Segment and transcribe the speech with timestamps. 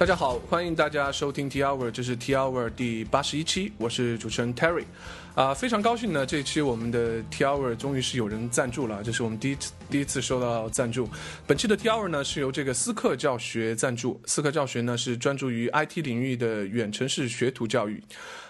[0.00, 4.84] 大家好，欢迎大家收听 T Hour，这是 T Hour 第八十一期，我是主持人 Terry。
[5.34, 11.08] 啊，非常高兴呢，这一期我们的 T Hour 终于是有人赞助了，这是我们第一次第一次收到赞助。
[11.46, 18.02] 本期的 T Hour 呢是由这个思课教学赞助，思课教学呢是专注于 IT 领域的远程式学徒教育。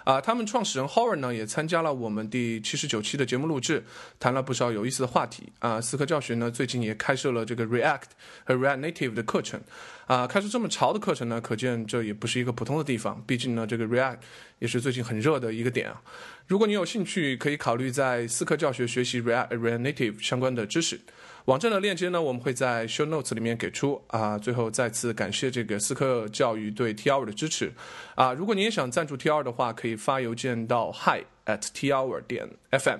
[0.04, 3.84] 啊，他们创始人 Howard 呢也参加了我们第七十九期的节目录制，
[4.18, 5.52] 谈了不少有意思的话题。
[5.58, 8.02] 啊，思课教学呢最近也开设了这个 React
[8.44, 9.60] 和 React Native 的课程。
[10.06, 13.22] 啊，开设这么潮的课程呢，可见这也不是一个普通的地方。
[13.27, 14.16] 毕竟呢，这个 React
[14.58, 16.02] 也是最近很热的一个点啊。
[16.50, 21.00] 如果你有兴趣，可以考虑在思课教学学习 React React Native 相关的知识。
[21.45, 24.36] 网站的链接呢，我们会在 Show Notes 里面给出啊。
[24.36, 27.72] 最后再次感谢这个思科教育对 T R 的支持
[28.16, 28.32] 啊。
[28.32, 32.98] 如果你也想赞助 T R 的话，可以发邮件到 Hi at T R 点 FM。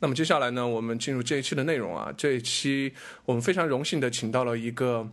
[0.00, 2.12] 那么接下来呢，我们进入这一期的内容啊。
[2.14, 2.92] 这一期
[3.24, 5.08] 我们非常荣幸的请到了一个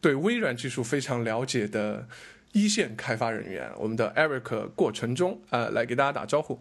[0.00, 2.06] 对微软技术非常了解的
[2.52, 6.60] 一线开发人员，我们的 Eric 过程中呃，来给大家打招呼。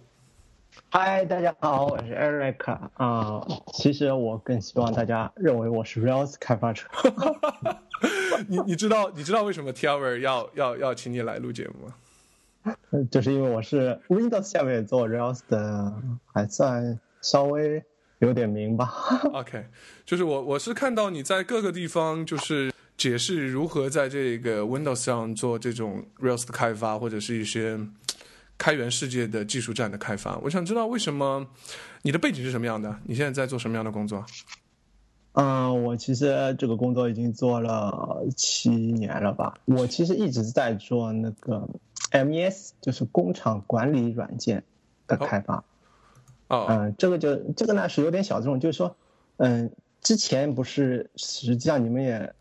[0.89, 3.45] 嗨，大家好，我是 Eric 啊。
[3.73, 6.83] 其实我更希望大家认为我是 Rails 开发者。
[8.47, 12.75] 你你知道你知道为什么 T R 要要要请你来录节目吗？
[13.11, 15.93] 就是因为我是 Windows 下面做 Rails 的，
[16.33, 17.83] 还算稍微
[18.19, 18.93] 有点名吧。
[19.33, 19.65] OK，
[20.05, 27.79] 就是我我是看到你在各个地方就是解释如何在这个 Windows 上做这种 Rails 的开发，或者是一些。
[28.63, 31.45] 开源世界的技术站的开发，我想知道为什么
[32.03, 32.97] 你的背景是什么样的？
[33.03, 34.25] 你现在在做什么样的工作？
[35.33, 39.55] 嗯，我其实这个工作已经做了七年了吧。
[39.65, 41.67] 我其实一直在做那个
[42.11, 44.63] MES，就是工厂管理软件
[45.07, 45.65] 的开发。
[46.47, 48.95] 哦，嗯，这个就这个呢是有点小众，就是说，
[49.35, 52.33] 嗯，之前不是实际上你们也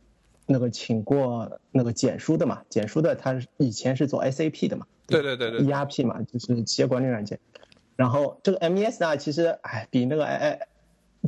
[0.47, 2.63] 那个请过那个简书的嘛？
[2.69, 4.87] 简书的他以前是做 SAP 的嘛？
[5.13, 7.39] 对对对对，ERP 嘛，就是企业管理软件。
[7.95, 10.67] 然后这个 MES 呢，其实哎，比那个哎哎，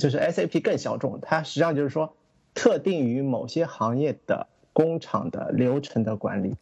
[0.00, 1.20] 就是 SAP 更小众。
[1.20, 2.16] 它实际上就是说，
[2.54, 6.56] 特定于某些行业的工厂的流程的管理，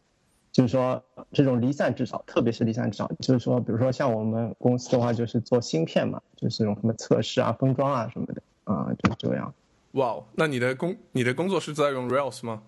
[0.51, 1.01] 就是说
[1.31, 9.53] 这种离散制造，特别是离散制造，就是说，比如说像我们公司的话，就是做芯片嘛，就是这种什么测试啊、封装啊什么的啊，就这样。
[9.93, 12.63] 哇，那你的工你的工作是在用 Rails 吗？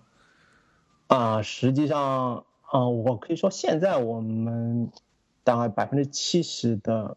[1.08, 2.44] 啊，实际上。
[2.72, 4.90] 嗯，我可以说现在我们
[5.44, 7.16] 大概百分之七十的，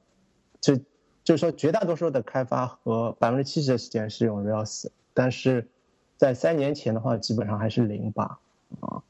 [0.62, 0.76] 就
[1.24, 5.68] 就是说绝大多数的开发和百分之七十的时间是用 Rails，但是
[6.18, 8.40] 在三年前的话，基本上还是零吧，
[8.82, 9.02] 啊，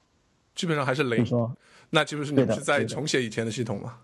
[0.55, 1.25] 基本上还是零。
[1.25, 1.55] 说，
[1.89, 3.97] 那岂不是你是在重写以前的系统吗？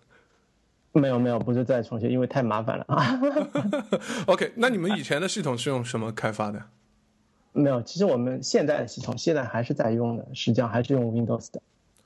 [0.91, 3.19] 没有没有，不是在重写，因为太麻烦了啊。
[4.27, 6.61] OK，那你们以前的系统是用什么开发的？
[7.53, 11.61] 没有，其实我们现在的系统现在还是在用的，实际上还是用 Windows 的。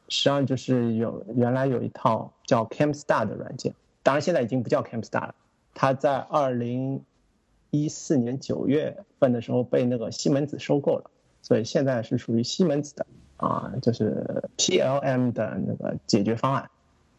[0.10, 5.36] 实际上就是有原来有一套叫 CamStar 的软件，当然现在已经不叫 CamStar 了。
[5.74, 7.02] 它在二零
[7.70, 11.10] 一四年九月份的时候被那个西门子收购了，
[11.42, 13.06] 所以现在是属于西门子的
[13.38, 16.70] 啊，就是 PLM 的那个解决方案，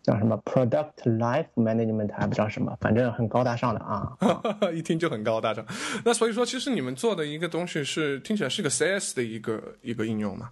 [0.03, 4.19] 叫什么 Product Life Management 还不知道什么，反正很高大上的啊，
[4.75, 5.65] 一听就很高大上。
[6.05, 10.51] 那所以说，其实你们做的一个东西是听起来是个 CS 的一个一个应用嘛？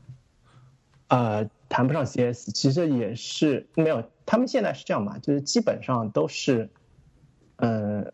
[1.09, 4.03] 呃，谈不上 CS，其实也是没有。
[4.27, 6.69] 他们现在是这样嘛，就是基本上都是，
[7.57, 8.13] 呃，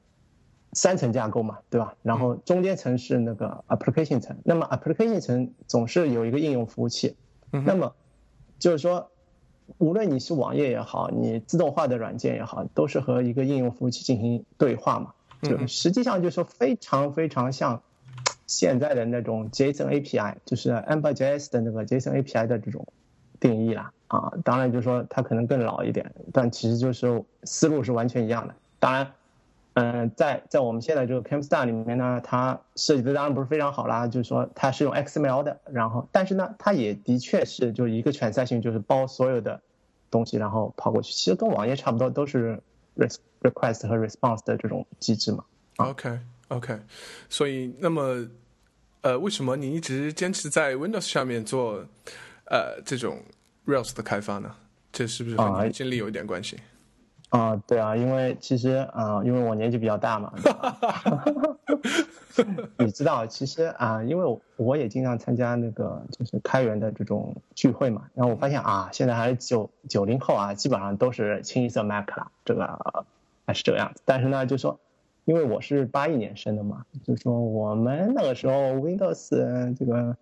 [0.73, 1.97] 三层架构嘛，对吧？
[2.03, 7.17] 然后中间层是那个 application 层，那么 application 层总是有一个应用服务器，
[7.51, 7.93] 那么
[8.61, 9.11] 就是说，
[9.79, 15.13] 无论你是网页也好，你自动化的软件也好，都是和一个应用服务器进行对话嘛，
[15.43, 17.83] 就实际上就是说非常非常像。
[18.47, 22.87] 现在的那种 JSON API 就是 Ember.js 的那个 JSON API 的这种
[23.41, 28.55] 定义啦，啊，当然就是说它可能更老一点，但其实就是思路是完全一样的。
[28.79, 29.13] 当然，
[29.75, 39.61] 嗯，在在我们现在这个 CamStar 里面呢，它设计的当然不是非常好啦，就是说它是用 XML 的，然后但是呢，它也的确是就一个全赛性，就是包所有的
[40.11, 42.61] 东西然后跑过去，其实跟网页差不多，都是
[43.43, 45.45] request 和 response 的这种机制嘛。
[45.79, 46.19] OK。
[46.49, 46.79] OK，
[47.29, 48.29] 所以那么，
[49.01, 51.85] 呃，为什么你一直坚持在 Windows 下面做，
[52.45, 53.23] 呃，这种
[53.67, 54.55] Rails 的开发呢？
[54.93, 56.59] 这是不是和你经历有一点关系？
[57.31, 60.33] 啊，对啊，因为其实啊，因为我年纪比较大嘛，
[62.79, 73.05] 你知道，其实啊，因为我也经常参加那个就是开源的这种聚会嘛，然后我发现啊，现在还是九九零后啊，基本上都是清一色 Mac 了，这个
[73.47, 74.03] 还是这个样子。
[74.05, 74.79] 但是呢，就说。
[75.25, 79.31] 因为我是八一年生的嘛，就说我们那个时候 Windows
[79.75, 80.17] 这个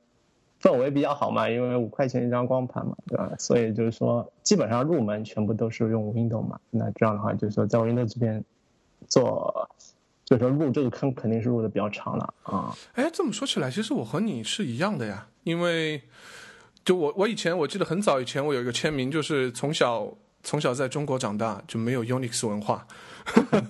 [0.61, 3.33] 氛围比较好嘛，因为五块钱一张光盘嘛，对吧？
[3.37, 6.61] 所以就是说，基本上入门全部都是用 Windows 嘛。
[6.71, 8.45] 那这样的话，就是说在 Windows 这边
[9.09, 9.69] 做，
[10.25, 12.73] 就是说入这个坑肯定是入的比较长了啊。
[12.95, 16.01] 哎，这么说起来，其实我和你是一样的呀，因为
[16.85, 20.09] 就我我以前我记得很早以前我有一个签名，就是从小
[20.43, 22.87] 从小在中国长大就没有 Unix 文化。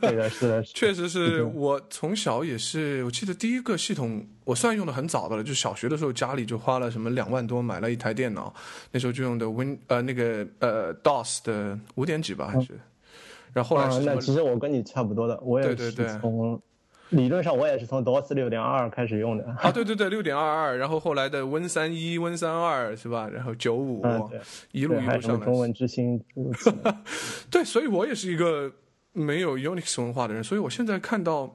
[0.01, 3.05] 对的，是的， 确实是我从小也是。
[3.05, 8.53] 我记得第一个系统，我算用的很早的了，就小学的时候家里就花了什么两万多买了一台电脑，
[8.91, 12.81] 那时候就用的 Win 呃那个呃 DOS 的五点几吧还是。
[13.53, 16.59] 然后后来是那其实我跟你差不多的，我也是从
[17.13, 19.45] 理论上我也是从 DOS 六点二开始用的。
[19.61, 23.29] 啊，对对对，六点二二，然后后来的 Win 三一、Win 三二是吧？
[23.33, 24.03] 然后九五，
[24.73, 25.47] 一路一路上来。
[25.47, 26.23] 中文之星。
[27.51, 28.73] 对，所以我也是一个。
[29.15, 31.55] 没有 Unix 文化的人，所以我现在看到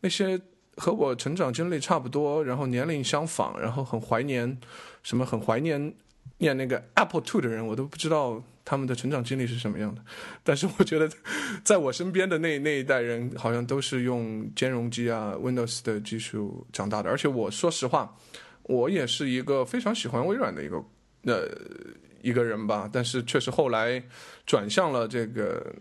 [0.00, 0.36] 那些
[0.78, 4.58] 和我成长经历差不多，然后年龄相仿，然后很怀念
[5.04, 5.94] 什么，很怀念
[6.38, 10.02] 念那个 Apple Two 的人，我都不知道他们的成长经历是什么样的。
[10.44, 11.08] 但是我觉得，
[11.64, 17.08] 在我身边的那那一代人，好像都是用兼容机啊 Windows 的技术长大的。
[17.08, 18.14] 而且我说实话，
[18.64, 20.76] 我也是一个非常喜欢微软的一个
[21.22, 21.48] 呃
[22.20, 22.86] 一个人吧。
[22.92, 24.02] 但是确实后来
[24.44, 25.74] 转向了这个。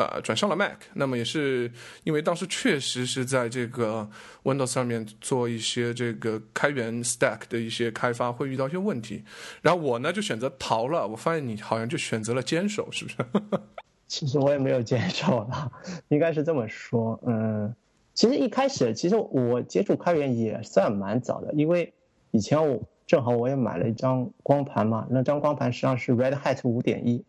[0.00, 1.70] 呃，转向了 Mac，那么也是
[2.04, 4.08] 因为当时确实是在这个
[4.44, 9.24] Windows 上面做一些这个开源 Stack 的一些开发会遇到一些问题，
[9.60, 11.06] 然后我呢就选择逃了。
[11.06, 13.16] 我发现你好像就选择了坚守，是不是？
[14.08, 15.70] 其实我也没有坚守了，
[16.08, 17.20] 应该是这么说。
[17.26, 17.74] 嗯，
[18.14, 21.92] 其实一开始其实我接触开源也算蛮早的，因为
[22.30, 27.22] 以前我正好我也买了一张光盘嘛，那张光盘实际上是 Red Hat 五点一，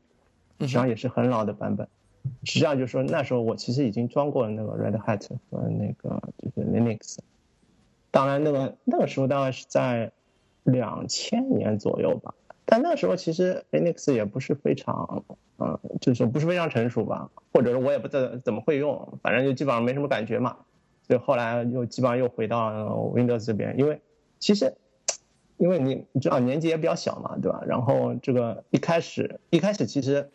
[0.62, 1.86] 实际上也是很老的版本。
[2.44, 7.18] 实际上就是说，那时候我其实已经装过了那个 Red Hat 和那个就是 Linux。
[8.12, 10.12] 当然，那个那个时候大概是在
[10.64, 12.34] 两千年左右吧。
[12.66, 15.24] 但那个时候其实 Linux 也不是非常，
[15.60, 20.58] 嗯，就是说不是非常成熟吧，或者是我也不知道怎么会用，反正就基本上没什么感觉嘛。
[21.08, 24.02] 所以后来又基本上又回到 Windows 这边，因为
[24.40, 24.74] 其实
[25.58, 27.64] 因为你你知道年纪也比较小嘛，对吧？
[27.66, 30.30] 然后这个一开始一开始其实。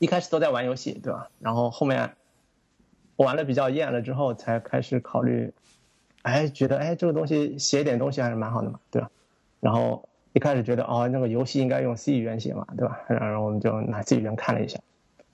[0.00, 1.28] 一开始都在玩游戏，对吧？
[1.40, 2.16] 然后后面
[3.16, 5.52] 玩的比较厌了之后，才开始考虑，
[6.22, 9.10] 哎，觉得哎这个东西写点东西还是蛮好的嘛，对吧？
[9.60, 12.98] 然后一开始觉得哦，那个游戏应该用 C 语言写嘛，对吧？
[13.12, 14.80] 然后我们就拿 C 语言看了一下，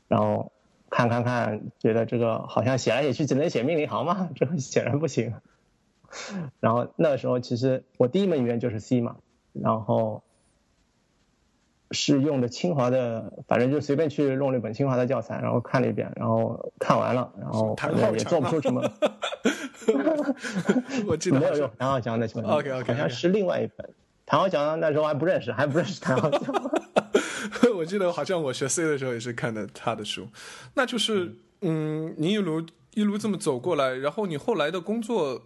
[0.09, 0.51] 然后
[0.91, 5.33] 看看看，觉得这个好像写来写去只能写命令行嘛， 这显然不行。
[6.59, 9.15] 然后那个时候其实我第一门语言就是 C 嘛，
[9.53, 10.25] 然后。
[11.91, 18.83] 是用的清华的，反正就随便去弄了一本清华的教材，然后看了一遍，然后看完了，然后反正也做不出什么。
[21.07, 22.41] 我记得没有用谭浩强的书。
[22.41, 23.89] OK OK，，好像是另外一本。
[24.25, 26.43] 谭浩强那时候还不认识，还不认识谭浩强。
[27.77, 30.27] 我记得好像我学 C 的时候也是看的他的书。
[30.75, 35.43] 那就是，嗯，你一路一路这么走过来，然后你后来的工作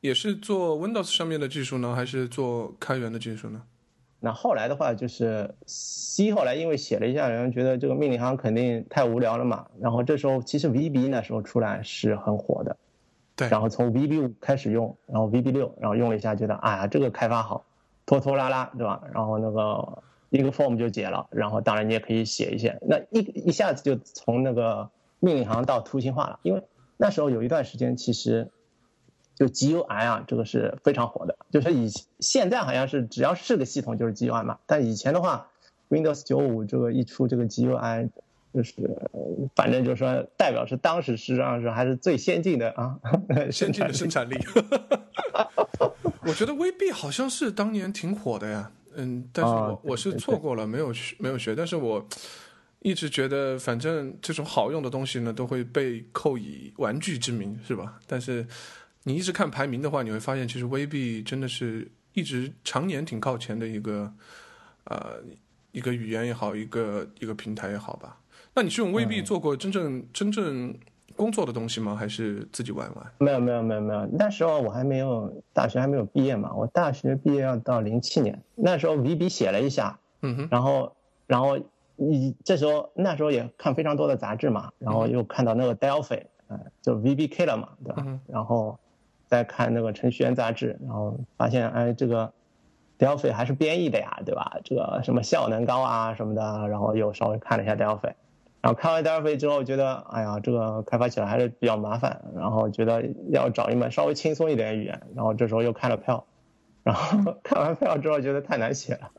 [0.00, 3.62] 也是做 Windows 上面的技术呢，还是做开源的技术呢？
[4.20, 9.66] 那后来的话就是 C，后来因为写了一下，然后觉得这个命令行肯定太无聊了嘛。
[9.80, 12.76] 然后这时候其实 VB 那时候出来是很火的，
[13.36, 13.48] 对。
[13.48, 17.64] 然后从 VB 五开始用，然后 VB 六，然后用了一下，觉得哎呀这个开发好，
[18.06, 19.02] 拖拖拉拉，对吧？
[19.14, 26.40] 然后那个一个 form 就解了，然后当然你也可以写一些，那一一下子就从那个命令行到图形化了。
[26.42, 26.62] 因为
[26.96, 28.50] 那时候有一段时间其实。
[29.38, 31.36] 就 GUI 啊，这个是非常火的。
[31.52, 35.46] 就是以现在好像是只要是个系统就是 GUI 嘛，但以前的话
[35.90, 38.10] ，Windows 九五这个一出这个 GUI，
[38.52, 38.74] 就是
[39.54, 42.98] 反正就是说代表是当时实际上是还是最先进的啊，
[43.52, 44.36] 先进的生产力。
[46.26, 52.04] 我觉得 VB 好像是当年挺火的呀，嗯，但是我我是错过了，没有学没有学，但是我
[52.80, 58.00] 一直觉得反正这种好用的东西呢，都会被扣以玩具之名，是吧？
[58.08, 58.44] 但是。
[59.08, 64.12] 你一直看排名的话，你会发现其实 VB 真的是一直常年挺靠前的一个，
[64.84, 65.14] 呃，
[65.72, 68.20] 一个语言也好，一个一个平台也好吧。
[68.52, 70.76] 那你是用 VB 做过真正真正
[71.16, 71.96] 工作的东西吗？
[71.96, 73.12] 还是自己玩玩？
[73.16, 76.52] 没有没有没有没有，那时候我还没有大学还没有毕业嘛。
[76.52, 80.94] 我大学毕业要到零七年，那时候 VB 写了一下，嗯哼，然后
[81.26, 81.58] 然后
[81.96, 88.04] 你这时候那时候也看非常多的杂志嘛，然后又看到那个 Delphi，嗯，就 VBK 了嘛，对吧？
[88.26, 88.78] 然后。
[89.28, 92.32] 在看那个程序员杂志，然后发现，哎，这个
[92.98, 94.58] Delphi 还是编译的呀，对吧？
[94.64, 98.14] 这个什么效能高啊什么的，然后又稍微看了一下 Delphi，
[98.60, 106.24] 然后看完 Delphi 之后，觉得，哎呀，这个开发起来还是比较麻烦，然后觉得要找一门稍微轻松一点的语言，然后这时候又看了 e l
[106.82, 109.10] 然后 看完 Perl 之后觉得太难写了，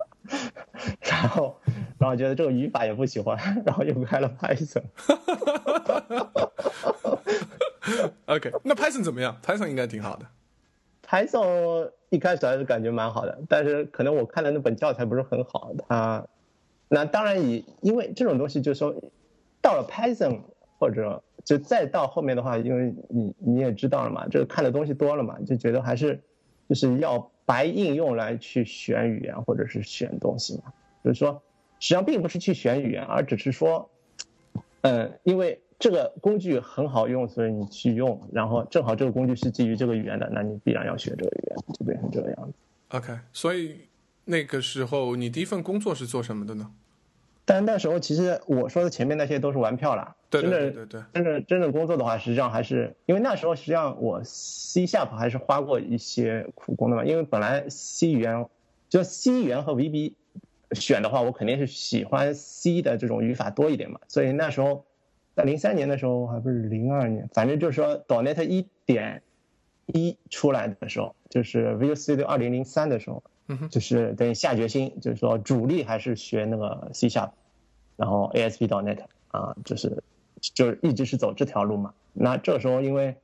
[1.02, 1.56] 然后
[2.00, 4.82] 然后觉得这个语法也不喜欢，然后又开了 Python。
[8.26, 10.26] OK，那 Python 怎么样？Python 应该挺好的。
[11.08, 15.72] Python 一开始还是感觉蛮好的，但是可能我看的那本教材不是很好。
[15.88, 16.28] 它
[16.88, 18.94] 那当然以因为这种东西就是说，
[19.62, 20.42] 到了 Python
[20.78, 26.22] 或者就再到后面的话，因为你你也知道了嘛，这个看的东西多了嘛，就觉得还是
[26.68, 30.74] 就是要白应用来去选语言或者是选东西嘛。
[31.04, 31.42] 就是说，
[31.80, 33.90] 实际上并不是去选语言，而只是说，
[34.82, 42.54] 嗯，因为这个工具很好用，所以你去用，然后正好这个工具是基于这个语言的，那你必然要学这个语言，就变成这个样子。
[42.90, 43.78] OK，所以
[44.26, 46.72] 那个时候你第一份工作是做什么的呢？
[47.46, 51.02] 但那时候其实我说的前面那些都是玩票啦，对对对真对对。
[51.14, 58.46] 真正真正工作的话，实际上还是因为那时候实际上我 C sharp 还是花过一些苦功的嘛，因为本来 C 语言
[58.88, 60.14] 就 C 语言和 VB
[60.74, 64.86] 选的话，我肯定是喜欢 C 的这种语法多一点嘛，所以那时候
[65.40, 69.24] 在零三年的时候，还不是零二年，反正就是说 .NET 一点
[69.86, 77.30] 一出来的时候，就是 Visual Studio 二零零三的时候，嗯就是等于下决心，就是说主力还是学那个 C sharp，
[77.96, 80.04] 然后 ASP.NET 啊，就是
[80.42, 81.94] 就是一直是走这条路嘛。
[82.12, 83.16] 那这时候因为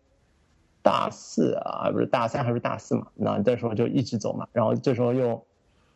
[0.81, 4.47] 大四啊，不是大三还是大四嘛，那这时候就一直走嘛。
[4.53, 5.45] 然后这时候又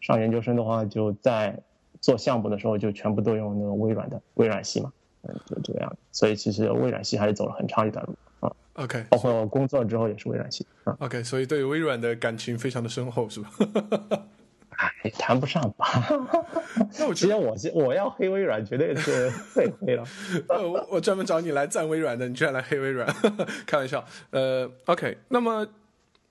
[0.01, 1.57] 上研究生的话，就在
[2.01, 4.91] 做项目的时候就全部都用那个微软的微软系嘛，
[5.23, 5.97] 嗯，就这个样子。
[6.11, 10.95] 所以其实微软系还是走了很长一段路啊，OK 包括工作之后也是微软系啊。
[10.99, 13.49] OK，所以对微软的感情非常的深厚，是吧？
[15.03, 15.85] 哎，谈不上吧。
[16.97, 20.03] 那我觉得，其实我是我要黑微软，绝对是被黑了。
[20.47, 23.05] 呃，我我专门找你来赞微软的，你居然来黑微软，
[23.67, 24.05] 开玩笑。
[24.29, 25.67] 呃，OK，那么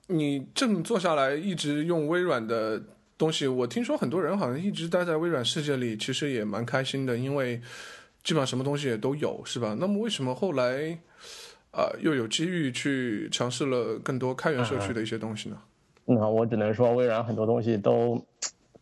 [0.07, 2.81] 你这么做下来，一直用微软的
[3.19, 7.61] 东西，我听说很多人好像一直待在微软世界里，其实也蛮开心的，因为
[8.29, 9.75] 基本上什么东西也都有，是吧？
[9.79, 10.95] 那么为什么后来
[11.71, 15.57] 啊、又有机遇去尝试了更多开源社区的一些东西呢？
[16.05, 18.23] 那我只能说，微软很多东西都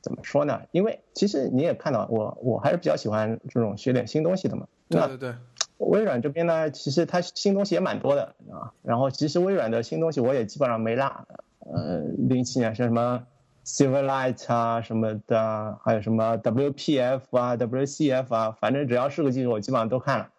[0.01, 0.59] 怎么说呢？
[0.73, 4.67] 因为其实你也看到，我我还是比较喜欢这种学点新东西的嘛。
[4.89, 5.33] 对对对，
[5.77, 8.73] 微软这边呢，其实它新东西也蛮多的啊。
[8.81, 11.25] 然后其实微软的新东西我也基本上没落。
[11.59, 13.25] 呃，零七年是什么
[13.67, 20.29] Silverlight 啊什么的，还有什么 WPF 啊、WCF 啊，反正只要是个技术，我基本上都看了。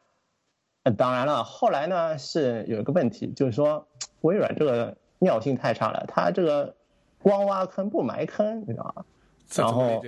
[0.85, 3.87] 呃当然了，后来呢是有一个问题，就是说
[4.23, 6.75] 微软这个尿性太差了，它这个
[7.21, 9.05] 光挖坑不埋坑，你知道吗？
[9.55, 10.03] 然后？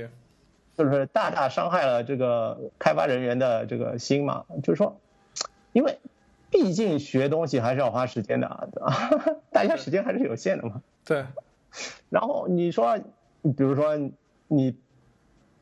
[0.78, 4.46] 就是大大伤害了这个开发人员的这个心嘛。
[4.62, 4.98] 就是说，
[5.72, 5.98] 因为
[6.48, 9.36] 毕竟学东西还是要花时间的啊，对吧？
[9.52, 10.80] 大家时间还是有限的嘛。
[11.04, 11.26] 对，
[12.08, 12.98] 然后你说，
[13.42, 13.96] 比如说
[14.48, 14.76] 你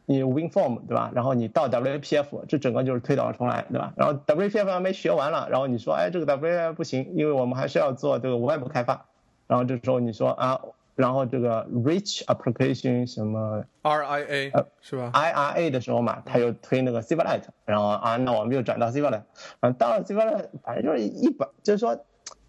[0.07, 1.11] 你 WinForm 对吧？
[1.15, 3.93] 然后你到 WPF，这整个就是推倒重来，对吧？
[3.97, 9.07] 然后 WPF 还没学完了，然后你说，哎，这个 WPF 不行，因为我们还是要做这个 Web 开发。
[9.47, 10.61] 然后这时候你说啊，
[10.95, 19.23] 然后这个 Rich Application 什么 RIA、是吧？IRA 的时候嘛，他又推那个 Silverlight，然后啊，那我们又转到 Silverlight，
[19.61, 21.99] 嗯，到了 Silverlight，反正就是一本，就是说，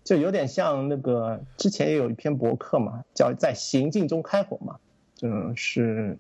[0.10, 4.78] 就有点像那个之前也有一篇博客嘛，叫在行进中开火嘛，
[5.22, 6.18] 嗯，是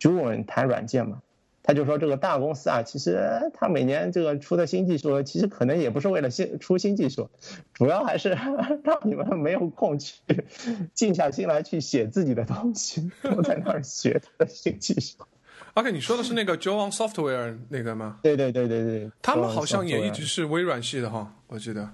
[0.00, 1.22] 朱文谈软件嘛，
[1.62, 7.30] 他就说这个大公司啊，其实他每年这个出的新技术，其实可能也不是为了新出新技术，
[7.72, 8.30] 主要还是
[8.82, 10.14] 让你们没有空去
[10.92, 15.18] 静下心来去写自己的东西，都在那儿学他的新技术。
[15.74, 18.18] OK，你说的是那个 Joan Software 那个吗？
[18.20, 21.88] 对对对对对，他们好像也一直是微软系的哈，我记得。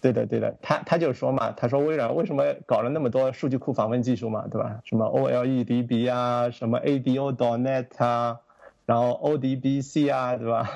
[0.00, 4.80] 对的对的，他他就说嘛，他说微软为什么搞了那么多数据库访问技术嘛，对吧？
[4.84, 8.40] 什么 OLEDB 啊，什么 ADO.NET 啊，
[8.86, 10.70] 然后 ODBC 啊，对吧？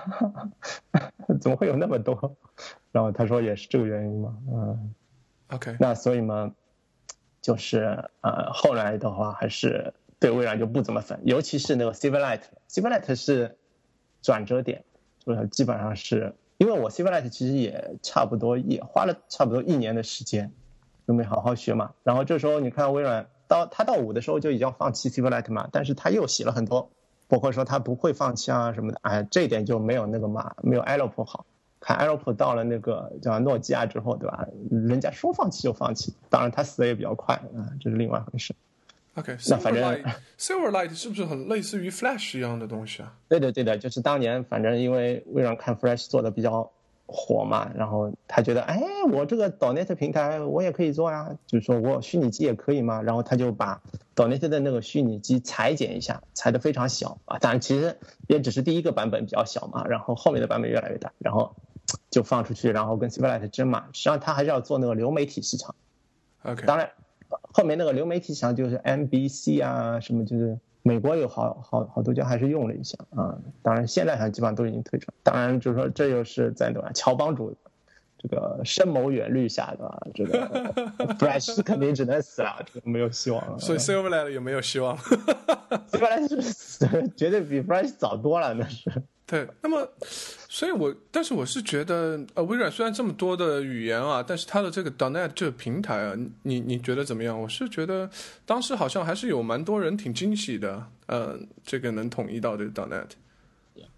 [1.40, 2.37] 怎么会有那么多？
[2.93, 4.95] 然后他说也是这个原因嘛，嗯
[5.49, 6.52] ，OK，那所以嘛，
[7.40, 13.57] 就是呃后来的话还是对微软就不怎么粉，尤其是那个 Silverlight，Silverlight 是
[14.23, 14.85] 转折点，
[15.19, 20.52] 就是基本上是因为我 C# 其实也差不多也花了差不多一年的时间，
[21.06, 21.92] 都没好好学嘛。
[22.02, 26.90] 然后这时候你看微软到他到五的时候就已经放弃 C# 嘛，但是他又写了很多，
[27.28, 31.44] 包括说他不会放弃啊什么的，哎，这一点就没有那个嘛，没有 Alop 好。
[31.80, 34.46] 看 Alop 到了那个叫诺基亚之后，对吧？
[34.70, 38.54] 人家说放弃就放弃，当然他死的也比较快啊，这是另外一回事。
[39.14, 43.16] OK，那反正 Silverlight Silverlight 是不是很类似于 Flash 一样的东西啊？
[43.28, 46.71] 对的，对的，就是当年反正因为微软看 Flash 做的比较
[47.06, 48.80] 火嘛，然后他觉得，哎，
[49.12, 53.80] 我这个 Donet 平台我也可以做呀，就是说我虚拟机也可以嘛，然后他就把
[54.16, 61.54] Donate 的那个虚拟机裁剪一下，裁的非常小啊，当然其实也只是第一个版本比较小嘛，然后后面的版本越来越大，然后
[62.11, 63.85] 就放出去，然后跟 Silverlight 争嘛。
[63.92, 65.75] 实际上他还是要做那个流媒体市场。
[66.42, 66.90] OK，当然
[67.28, 73.37] 后面那个流媒体上就是 NBC 啊什么，就是美国有好好好多家还是用了一下啊。
[73.62, 75.11] 当然现在好像基本上都已经退出。
[75.23, 76.90] 当然就是说这又是在对吧？
[76.95, 77.57] 乔帮主。
[78.26, 80.49] 这个深谋远虑下的这个
[81.19, 83.59] Fresh 肯定只能死了，没有希望了。
[83.59, 88.90] 所以 Silverlight 有没有希望？Silverlight 是死， 绝对比 Fresh 早多了，那是。
[89.26, 89.88] 对，那么，
[90.49, 97.40] 所以我，但是我是觉得，呃，微软虽然这么多的语言啊，但是它的这个 .NET 这个平台啊，你你觉得怎么样？
[97.40, 98.09] 我是觉得
[98.45, 103.07] 当时好像还是有蛮多人挺惊喜的，呃，这个能统一到这个 .NET。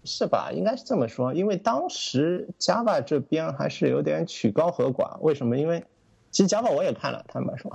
[0.05, 0.51] 是吧？
[0.53, 5.19] 应该是这么说，因为当时 Java 这边还是有点曲高和寡。
[5.19, 5.57] 为什么？
[5.57, 5.83] 因为
[6.31, 7.69] 其实 Java 我也看了，坦白说，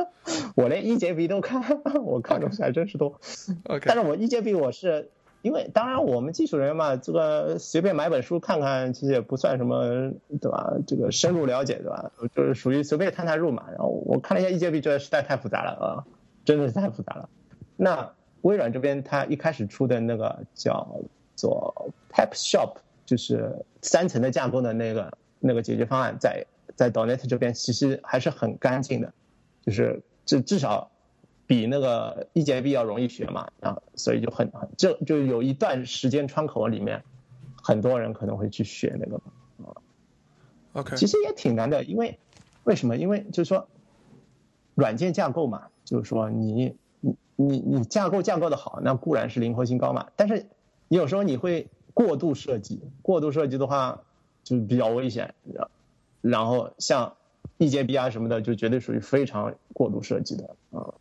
[0.56, 1.62] 我连一节 B 都看，
[2.02, 3.20] 我看东西还真是多。
[3.64, 5.10] OK，但是我一节 B 我是
[5.44, 10.10] 因为，当然我们技术人员嘛，这个随便买本书看看，其实也不算什么，
[10.40, 10.72] 对吧？
[10.86, 12.10] 这个深入了解，对吧？
[12.34, 13.64] 就是属于随便探探路嘛。
[13.68, 16.04] 然后我看了一下 EJB，觉得实在太复杂了啊，
[16.44, 17.28] 真的是太复杂了。
[17.76, 18.10] 那
[18.42, 21.00] 微软这边它一开始出的那个叫。
[21.36, 26.46] 做 Pep Shop 就是三层的架构的那个那个解决方案，在
[26.76, 29.12] 在 Donet 这边其实还是很干净的，
[29.66, 30.92] 就是至至少
[31.46, 37.02] 比那个 EJB 要容易学嘛啊，所以就很很就就有一段时间窗口里面，
[37.62, 39.16] 很多人可能会去学那个
[39.64, 39.74] 啊。
[40.74, 42.18] OK，其实也挺难的，因为
[42.64, 42.96] 为什么？
[42.96, 43.68] 因为就是说
[44.74, 50.46] 软件架构嘛，就是说你你你你架构架构的好，那固然是灵活性高嘛，但是。
[50.86, 54.02] 你有时候你会过度设计，过度设计的话
[54.44, 55.34] 就比较危险。
[56.20, 57.16] 然后像
[57.58, 60.92] EJB 啊什么的，就绝对属于非常过度设计的啊。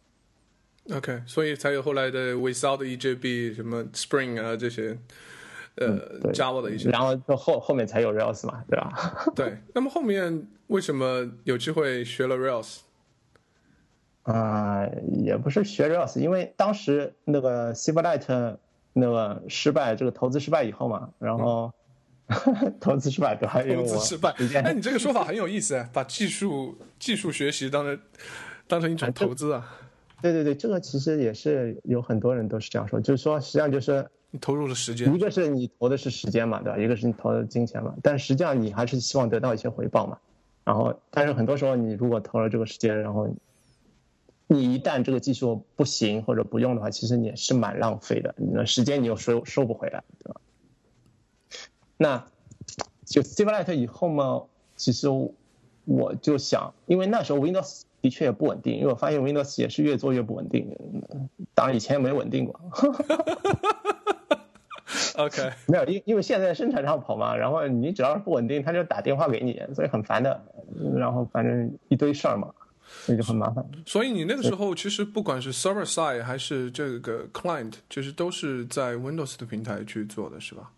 [0.91, 4.97] OK，所以才有后来的 Without EJB 什么 Spring 啊这些
[5.75, 6.89] 呃 Java 的一些。
[6.89, 9.25] 然后后后面才有 Rails 嘛，对吧？
[9.35, 9.57] 对。
[9.73, 12.79] 那么后面为什么有机会学了 Rails？
[14.23, 14.87] 啊，
[15.23, 18.57] 也不是学 Rails，因为当时那个 Silverlight。
[18.95, 21.73] 那个失败，这个投资失败以后嘛，然后
[22.79, 23.59] 投资失败对吧？
[23.75, 24.29] 投资失败，
[24.63, 27.99] 哎，你这个说法很有意思，把技术技术学习当成
[28.67, 29.67] 当成一种投资啊？
[30.23, 36.79] 对对对，这个其实也是有很多人都是这样说，就是说实际上就是你投入了时间，一个是你投的是时间嘛，对吧？
[36.79, 40.17] 一个是你投的金钱嘛，但实际上你还是希望得到一些回报嘛。
[40.63, 43.29] 然后，但是很多时候你如果投了这个时间，然后。
[44.45, 48.35] 你一旦这个技术不行或者不用的话，其实你也是蛮浪费的。
[48.37, 50.41] 那时间你又收收不回来，对吧？
[51.97, 52.27] 那
[53.05, 54.43] 就 Silverlight 以后嘛，
[54.75, 55.07] 其实
[55.85, 60.69] 我就想，因为那时候 Windows 的确也不稳定，因为我发现 Windows 也是越做越不稳定。
[61.55, 62.59] 当然以前也没稳定过。
[65.15, 70.43] OK， 没有，因因为现在生产上跑嘛，然后你只要是不稳定，他就打电话给你，所以很烦的。
[70.97, 72.53] 然后反正一堆事儿嘛。
[72.85, 73.65] 所以就很麻烦。
[73.85, 80.69] 所以你那个时候其实不管是 server side 还是这个 client，其实都是在 Windows 的平台去做的是吧？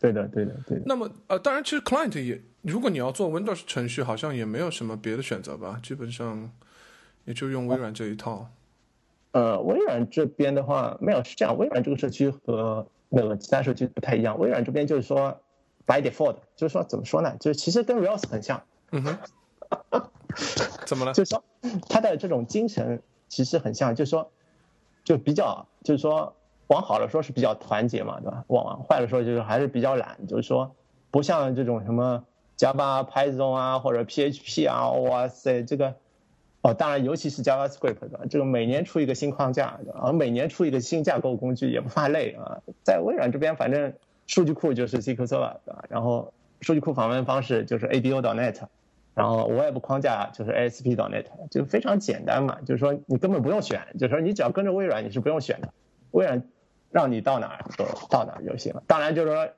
[0.00, 0.84] 对的，对的，对的。
[0.86, 5.80] 那么呃，当然，其实 client 也，如果你要做 Windows 程序，好像也没有什么别的选择吧？
[5.82, 6.50] 基本上
[7.24, 8.48] 也就用微软这一套。
[9.32, 14.38] 呃，微软这边的话没有是这样，微软这个社区和那个其他社区不太一样。
[14.38, 15.40] 微软这边就是说
[15.84, 17.36] by default，就是说怎么说呢？
[17.38, 18.62] 就是其实跟 Rails 很像。
[18.92, 19.18] 嗯哼。
[20.86, 21.12] 怎么了？
[21.14, 21.42] 就是说，
[21.88, 24.30] 他的这种精神其实很像，就是说，
[25.04, 26.34] 就比较，就是说，
[26.68, 28.44] 往好了说是比较团结嘛，对吧？
[28.46, 30.74] 往往坏了说就是还是比较懒，就是说，
[31.10, 32.24] 不像这种什么
[32.56, 35.94] Java、Python 啊或者 PHP 啊，哇塞，这个，
[36.62, 37.96] 哦，当然，尤其是 JavaScript，
[38.30, 42.58] 这个每年出一个新框架，啊，每年出一个新架构工具也不怕累啊。
[42.84, 43.92] 在微软这边，反正
[44.26, 45.84] 数据库就是 SQL Server，对吧？
[45.88, 48.60] 然后数据库访问方式就是 ADO.NET。
[49.14, 55.70] 然后 Web 框架就是 ASP.NET，就非常简单嘛，就是说你根本不用选，就是说你只要跟着微软，你是不用选的，
[56.12, 56.44] 微软
[56.90, 58.82] 让你到哪儿就到哪儿就行了。
[58.86, 59.48] 当然就是说，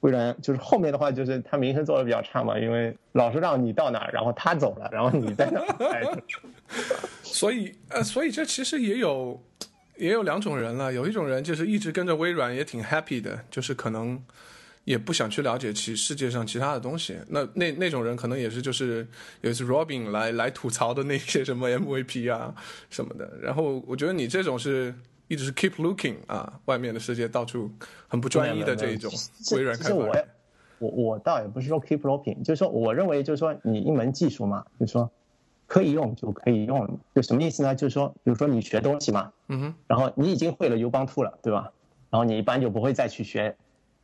[0.00, 6.22] 微软就是后面的话就是他名声做的比较差嘛，因为老是让你到哪儿，然后他走了，然后你在哪儿。
[7.22, 9.42] 所以呃，所以这其实也有
[9.96, 14.22] 也有两种人了，有一种人就是一直跟着微软也挺 happy 的，就是可能。
[14.84, 19.08] 也不想去了解其世界上其他的东西，那那那种人可能也是就是
[19.40, 22.54] 有一次 Robin 来来吐槽的那些什么 MVP 啊
[22.90, 24.94] 什么的，然后我觉得你这种是
[25.28, 27.70] 一直是 keep looking 啊，外面的世界到处
[28.08, 29.10] 很不专一的这一种
[29.52, 29.94] 微软开发。
[29.96, 30.14] 我
[30.78, 35.10] 我我倒也不是说 keep looking，就是说我认为就是说你一门技术嘛，就是说
[35.66, 37.74] 可以用就可以用，就什么意思呢？
[37.74, 41.72] 就是说，比如说你学东西嘛，嗯哼，然后你已经会了 Ubuntu 了，对吧？
[42.10, 43.56] 然后你一般就不会再去学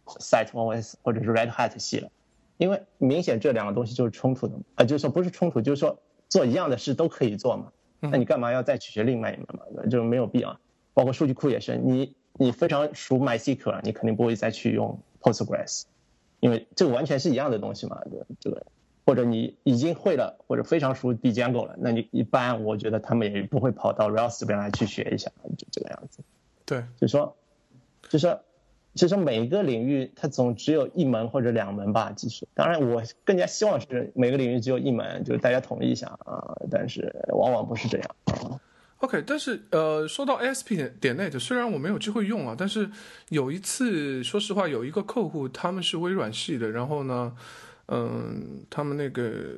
[0.07, 2.09] CentOS 或者是 Red Hat 系了，
[2.57, 7.67] 因为明显这两个东西就是冲突的，啊，就是说不是冲突，就是说做一样的事都可以做嘛，
[8.01, 9.87] 那你干嘛要再去学另外一门嘛？
[9.91, 10.59] 就没有必要。
[10.95, 15.85] 包括数据库也是，你你非常熟 MySQL，你肯定不会再去用 Postgres，
[16.41, 18.67] 因为这个完全是一样的东西嘛，对这个。
[19.07, 26.21] 或者你已经会了，或者非常熟 Django 了，那你一般我觉得他们也不会跑到 Rails 这边来去学一下，就这个样子。
[26.65, 27.35] 对，就说，
[28.09, 28.41] 就说，
[28.95, 32.47] 就说每个领域它总只有一门或者两门吧其实。
[32.55, 36.57] 当然，我更加希望是每个领域只有一门，就是大家统一一下啊。
[36.71, 38.61] 但是往往不是这样。
[39.01, 42.91] OK，但是呃，说到 ASP 点 net，虽然我没有机会用啊，但是
[43.29, 47.35] 有一次，说实话，有一个客户他们是微软系的，然后呢。
[47.93, 49.57] 嗯，他们那个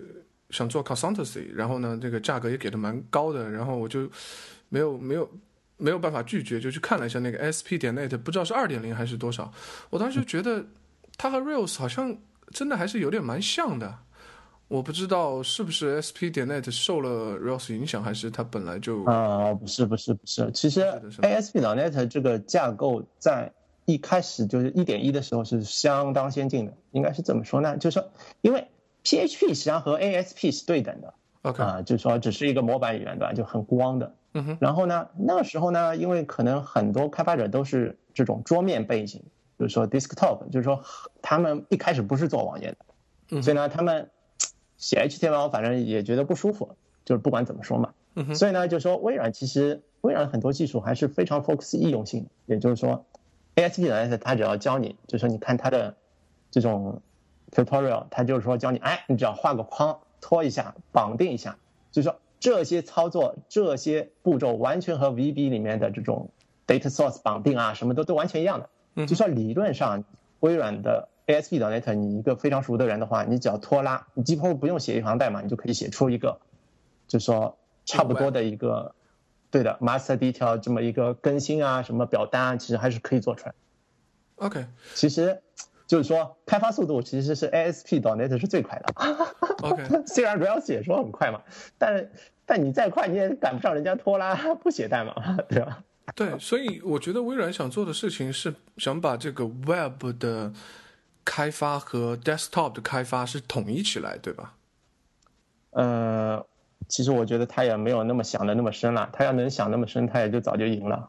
[0.48, 4.10] 想做 consultancy，然后呢，这个价格也给的蛮高的，然后我就
[4.70, 5.30] 没有没有
[5.76, 9.52] 没有办法拒绝，就去看了一下那个 SP 点 net，不知道是二点零还是多少。
[9.90, 10.64] 我当时觉得
[11.18, 12.16] 它和 Rails 好像
[12.52, 13.98] 真的还是有点蛮像的。
[14.72, 20.80] 我不知道是不是 SP 点 net 受了 Rails 影响，还是它本来就啊，不是不是不是，其实
[21.20, 23.52] ASP 点 net 这个架构在。
[23.84, 27.76] 一开始就是一点一的时候是相当先进的，应该是怎么说呢？
[27.78, 28.08] 就是说，
[28.40, 28.68] 因为
[29.02, 33.32] PHP 实际上和 ASP 是对等的，OK 啊，就是说只是一个模板语言对吧？
[33.32, 34.14] 就很光的。
[34.34, 34.58] 嗯哼。
[34.60, 39.20] 然后呢，那个时候呢，因为可能很多开发者都是这种桌面背景，
[39.58, 40.84] 就是说 desktop，就是说
[41.20, 42.76] 他们一开始不是做网页
[43.28, 44.08] 的，所以呢，他们
[44.82, 47.94] 写 HTML 反正也觉得不舒服，就是不管怎么说嘛。
[48.34, 53.06] 所以呢，就是说微软其实微软很多技术还是非常 focus 易用性，也就是说。
[53.54, 55.94] ASP 呢，它只要教你，就是说你看它的
[56.50, 57.02] 这种
[57.50, 61.58] tutorial，它就是说教你，哎，你只要画个框，拖一下，绑定一下，
[61.90, 66.30] 就是说这些操作、这些步骤完全和 VB 里面的这种
[66.66, 69.06] data source 绑定啊，什么都都完全一样的。
[69.06, 70.02] 就说理论上，
[70.40, 76.40] 微软的 ASP 的 net，你一个非常熟的人的话，你只要拖拉，你几乎不用写一行代码，你就可以写出一个，
[77.08, 78.94] 就是说差不多的一个。
[79.50, 83.54] 对的，master detail 这么一个更新啊，什么表单啊，其实还是可以做出来。
[84.36, 84.64] OK，
[84.94, 85.42] 其实
[85.86, 88.94] 就是说开发速度其实是 ASP.NET 是最快的。
[89.62, 91.42] OK， 虽然 Rails 也说很快嘛，
[91.76, 92.10] 但
[92.46, 95.84] 但你再快你也赶不上人家拖拉不写代码，对吧？
[96.14, 100.50] 对，所以我觉得微软想做的事情是想把这个 Web 的
[101.24, 104.54] 开发和 Desktop 的开发是统一起来，对吧？
[105.70, 106.46] 呃。
[106.88, 111.08] 其实我觉得他也没有那么想的那么深了，他要能想那么深，他也就早就赢了。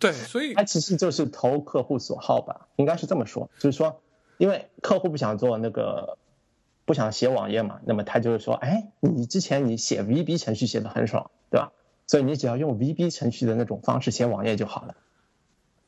[0.00, 3.48] 对，所以 他其实就是投客户所好吧，应该是这么说。
[3.58, 4.00] 就是说，
[4.38, 6.16] 因为客户不想做那个，
[6.86, 11.70] 不想写网页嘛，那么他就是说，哎，你之前你写 VB 程序写的很爽，对吧？
[12.08, 14.96] 所以你只要用 VB 程序的那种方式写网页就好了。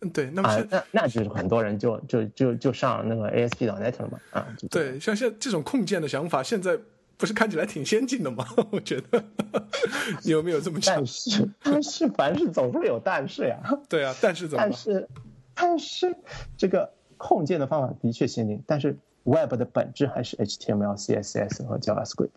[0.04, 6.78] 嗯，对，那么那那就是很多人就就就就上那个 ASP.NET 了嘛，啊，对，像像这种控件的想法，现在。
[7.16, 8.44] 不是看起来挺先进的吗？
[8.72, 9.22] 我觉得，
[10.24, 10.96] 你有没有这么想？
[10.96, 13.56] 但是，但是，凡事总是有但是呀。
[13.88, 14.64] 对啊，但是怎么？
[14.64, 15.08] 但是，
[15.54, 16.16] 但是，
[16.58, 22.30] 这个控件的方法的确先进，但是 Web 的本质还是 HTML、CSS 和 JavaScript。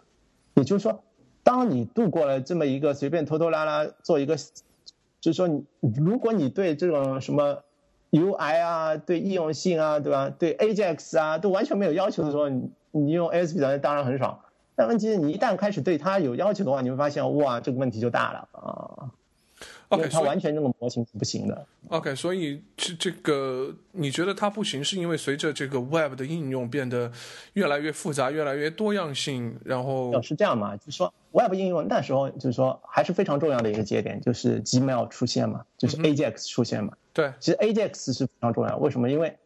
[0.54, 1.04] 也就是说，
[1.42, 4.38] 当你度过了这么一个随便拖拖拉拉做一个，
[5.28, 7.62] 就是说，你如果你对这种什么
[8.12, 10.30] UI 啊、对易用性啊，对吧？
[10.30, 14.40] 对 AJAX 啊都完全没有要求的时候，你你用 ASP 当然很爽。
[14.74, 19.12] 但问题是你一旦开始对它有要求的话，你会发现哇，这个问题就大了啊。
[19.90, 21.66] OK，它完全这个模型是不行的。
[21.88, 27.10] OK，所以这这个你觉得它不行，是因为随着这个 Web 的应用变得
[27.54, 30.76] 越来越复杂、越来越多样性，然后是这样嘛？
[30.76, 36.94] 就是说 Web 应用那时候就是说还是非常重要的一个节点，就是 Gmail 出现嘛，就是 AJAX 出现嘛。
[37.14, 38.76] 对，其实 AJAX 是非常重要。
[38.78, 39.10] 为什么？
[39.10, 39.38] 因为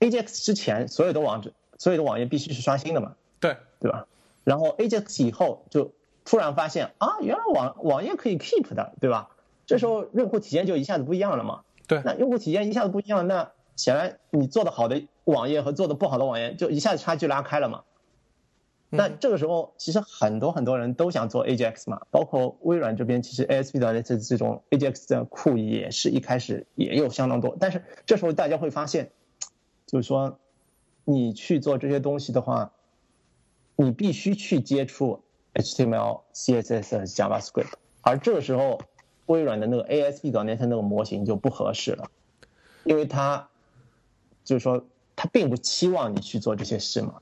[0.00, 3.14] AJAX 之前所有的网址、所有的网页必须是刷新的嘛。
[3.38, 4.06] 对，对吧？
[4.44, 5.92] 然后 Ajax 以后就
[6.24, 9.28] 突然发现啊，原来网网页可以 keep 的，对吧？
[9.68, 11.62] 这时候用户体验就一下子不一样了嘛。
[11.86, 17.84] 对，那用户体验一下子不一样，那显然你做的好的网页和做的不好的网页就一下子差距拉开了嘛。
[18.90, 29.12] 那这个时候其实很多很多人都想做 Ajax 嘛，包括微软这边其实 ASP 的这这种 Ajax 的库也是一开始也有相当多，但是这时候大家会发现，
[29.86, 30.38] 就是说
[31.04, 32.72] 你去做这些东西的话。
[33.80, 35.22] 你必须去接触
[35.54, 38.80] HTML、CSS 和 JavaScript，而这个时候，
[39.28, 42.10] 微软的那个 ASP.NET 那个模型就不合适了，
[42.84, 43.48] 因为它
[44.44, 44.84] 就是说
[45.16, 47.14] 它并不期望你去做这些事嘛，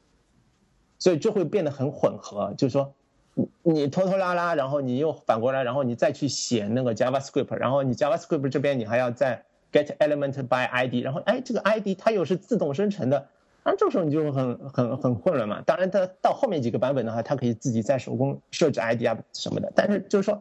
[0.99, 2.55] 所以就会变得很混合。
[2.57, 2.93] 就是说，
[3.35, 13.29] 你你拖拖拉拉，然后你又反过来，然后你再去写那个 JavaScript，然后你 JavaScript 这边你还要再 get element by ID，然后哎这个 ID 它又是自动生成的，
[13.65, 15.61] 那这个时候你就很很很混乱嘛。
[15.67, 20.41] 当然它到后面几个版本的话，它可以自己再手工设置 ID 啊什么的，但是就是说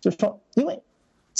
[0.00, 0.82] 就是说因为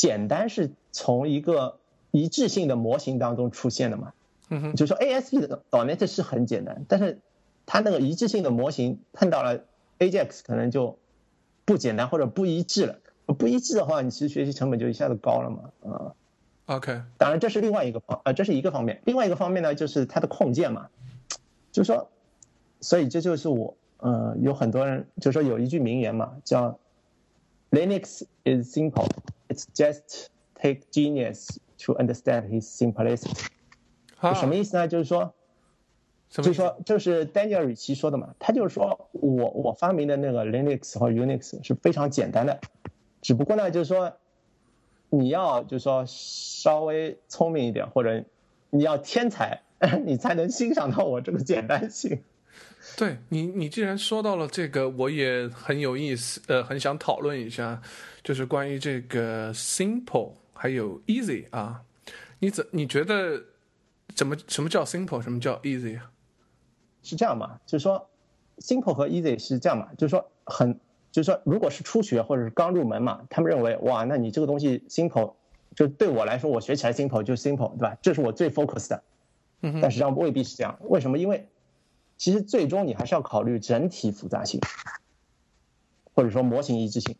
[0.00, 1.76] 简单是从一个
[2.10, 4.14] 一致性的模型当中出现的嘛，
[4.48, 7.18] 嗯哼，就是说 ASP 的 .NET 是很简单，但是
[7.66, 9.60] 它那个一致性的模型碰到了
[9.98, 10.96] AJAX 可能就
[11.66, 12.96] 不简单或者不一致了。
[13.26, 16.14] 不一致的话，你其实学习成本就一下子高了嘛，啊、
[16.64, 19.02] OK，当然这是另外一个方，呃，这是一个方面。
[19.04, 20.88] 另外一个方面呢，就是它的控件嘛，
[21.72, 22.08] 就是说，
[22.80, 26.78] 所以这就是我，呃，有很多人就说有一句名言嘛，叫
[27.70, 29.08] Linux is simple,
[29.48, 33.46] it's just take genius to understand its simplicity。
[34.18, 34.88] 啊，什么意思呢？
[34.88, 35.32] 就是说？
[36.28, 42.60] 就是说，就是 Daniel 与其说的嘛，他就是说我我发明的那个 Linux 和 Unix 是非常简单的，
[43.20, 44.12] 只不过呢，就是说
[45.08, 48.24] 你要就是说稍微聪明一点，或者
[48.70, 49.62] 你要天才，
[50.06, 52.22] 你才能欣赏到我这个简单性。
[52.96, 57.80] 对你，你既然说到了这个，我也很有意思，呃，很想讨论一下，
[58.22, 61.82] 就是关于这个 simple 还有 easy 啊，
[62.40, 63.42] 你怎你觉得
[64.14, 66.10] 怎么什么叫 simple，什么叫 easy 啊？
[67.02, 67.58] 是这样嘛？
[67.64, 68.10] 就是说
[68.58, 69.88] ，simple 和 easy 是这样嘛？
[69.96, 70.78] 就是说很，
[71.10, 75.32] 就是说，如果是初学或者是刚入门嘛，他们认为哇，那你这个东西 simple，
[75.74, 77.96] 就对我来说，我学起来 simple 就 simple，对吧？
[78.02, 79.02] 这是我最 focus 的。
[79.62, 80.78] 嗯但实际上未必是这样。
[80.82, 81.16] 为什么？
[81.16, 81.46] 因为
[82.20, 84.60] 其实最终你还是要考虑整体复杂性，
[86.12, 87.16] 或者说模型一致性。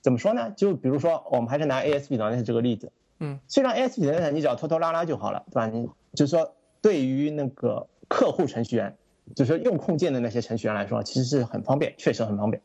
[0.00, 0.52] 怎么说呢？
[0.52, 2.90] 就比如说，我们还是拿 ASP.NET 这个例子。
[3.18, 5.66] 嗯，虽然 ASP.NET 你只要拖拖拉拉就好了，对吧？
[5.66, 8.96] 你就是说，对于那个客户程序员，
[9.36, 12.62] 就是说用控件的那些程序员来说，其实是很方便，确实很方便。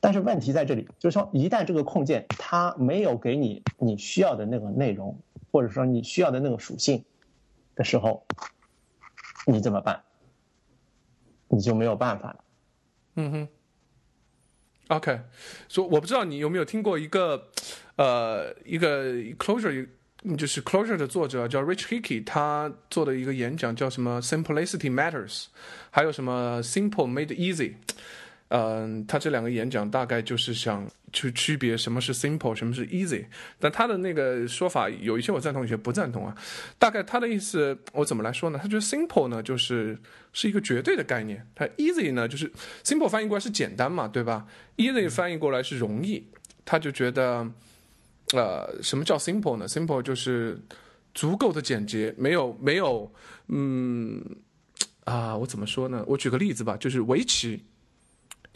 [0.00, 5.20] 但是问题在这里，就是说，一旦这个控件它没有给你你需要的那个内容，
[5.52, 7.04] 或者说你需要的那个属性
[7.76, 8.26] 的时候，
[9.46, 10.02] 你怎么办？
[11.48, 12.44] 你就没有办法了。
[13.16, 13.48] 嗯哼
[14.88, 15.20] ，OK，
[15.68, 17.48] 所我不知道你有没有听过一个
[17.96, 19.88] 呃一个 Closure，
[20.36, 25.46] 就是 Closure 的作者叫 Rich Hickey，他做的一个演讲叫什么 Simplicity Matters，
[25.90, 27.74] 还有什么 Simple Made Easy。
[28.48, 33.24] 嗯，他这两个演讲大概就是想去区别什么是 simple，什么是 easy。
[33.58, 36.36] 但他的那个说法有一些我赞同，有些不赞同啊。
[36.78, 38.58] 大概他的意思我怎么来说呢？
[38.62, 39.98] 他觉得 simple 呢就是
[40.32, 42.48] 是一个绝对的概念，它 easy 呢就是
[42.84, 46.28] simple 翻译过来是简单嘛，对吧？easy 翻译过来是容易。
[46.64, 47.48] 他就觉得，
[48.32, 50.60] 呃，什么叫 simple 呢？simple 就是
[51.14, 53.12] 足够的简洁，没有没有，
[53.48, 54.20] 嗯
[55.04, 56.04] 啊，我怎么说呢？
[56.06, 57.64] 我举个例子吧，就是围棋。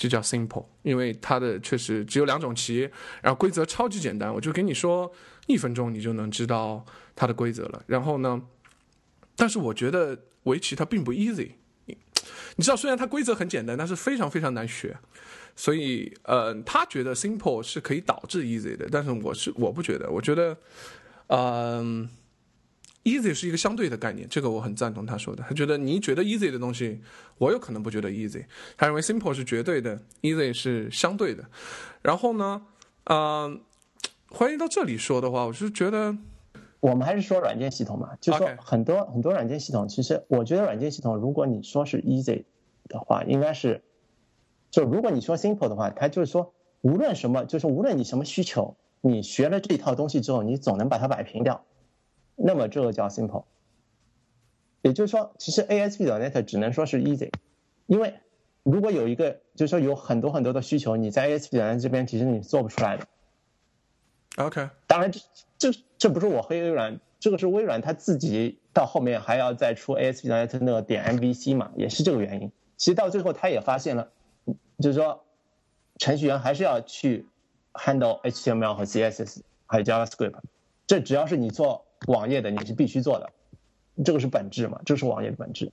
[0.00, 2.88] 就叫 simple，因为它的确实只有两种棋，
[3.20, 5.12] 然后规则超级简单，我就给你说
[5.46, 6.82] 一分钟你就能知道
[7.14, 7.82] 它的规则了。
[7.86, 8.40] 然后呢，
[9.36, 11.50] 但是我觉得围棋它并不 easy，
[11.84, 14.96] 你知道，虽然它规则很简单，但是非常非常难学。
[15.54, 20.56] 所以，呃，他觉得 simple 是可以导致 easy 的，但是我是我不觉得，我觉得，
[21.26, 22.08] 嗯、
[23.04, 25.42] easy 是一个相对的概念，这个我很赞同他说的。
[25.48, 27.00] 他觉得你觉得 easy 的东西，
[27.38, 28.44] 我有可能不觉得 easy。
[28.76, 31.44] 他认为 simple 是绝对的，easy 是相对的。
[32.02, 32.62] 然后呢，
[33.04, 33.58] 呃，
[34.30, 36.16] 欢迎到这里说的话，我是觉得，
[36.80, 42.44] 我们还是说软件系统嘛，就是说很多很多软件系统，其实我觉得软件系统，如果你说是 easy
[42.88, 43.82] 的话，应该是，
[44.70, 51.64] 就如果你说 simple 的话，它就是说无论什么，就是无论你什么需求，你学了这一套东西之后，你总能把它摆平掉，
[52.42, 53.44] 那么这个叫 simple。
[54.83, 57.31] 也就是说，其实 ASP.NET 只能说是 easy，
[57.87, 58.14] 因为
[58.62, 63.07] 如果有一个，就是说有很多很多的需求，你在 ASP.NET 这边其实你做不出来的。
[64.37, 65.20] OK，当然这，
[65.59, 72.50] 这这不是我黑微软，这个是微软它自己到后面还要再出 ASP.NET 那个点 MVC 嘛，也是这个原因。
[72.79, 74.11] 其实到最后他也发现了，
[74.79, 75.22] 就是说
[75.98, 77.26] 程序员还是要去
[77.74, 80.37] handle HTML 和 CSS 还有 JavaScript，
[80.87, 83.30] 这只要是你做网页的，你是必须做的，
[84.04, 85.72] 这个是本质嘛，这是网页的本质。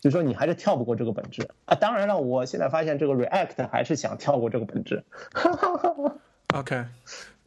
[0.00, 1.74] 就是说你还是跳不过这个本质啊！
[1.74, 5.02] 当然了，我现在发现这个 React 还是想跳过这个本质。
[6.54, 6.84] OK，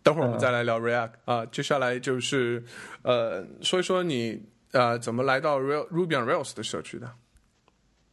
[0.02, 2.66] 等会儿我们再来聊 React 啊、接下来就是
[3.04, 7.12] 呃说一说你呃怎么来到 Real Ruby on Rails 的社区的。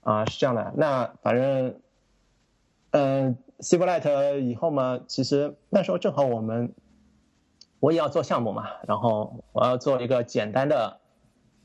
[0.03, 0.75] 啊，是这样的。
[0.77, 1.81] 那反正，
[2.91, 6.71] 嗯、c i v i l i t e 以后嘛，其实那时候正好我们
[7.85, 11.01] 我也要做项目嘛，然后我要做一个简单的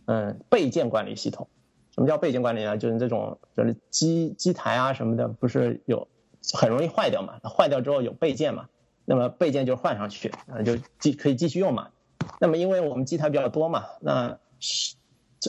[0.03, 1.47] 嗯备件管理系统。
[1.95, 2.77] 什么叫备件管理呢？
[2.77, 6.09] 就是这种就是机机台啊什么的，不是有
[6.53, 8.67] 很容易坏掉嘛，坏掉之后有备件嘛，
[9.05, 11.87] 那么备件就换上去，啊就继可以继续用嘛。
[12.41, 14.97] 那么因为我们机台比较多嘛，那时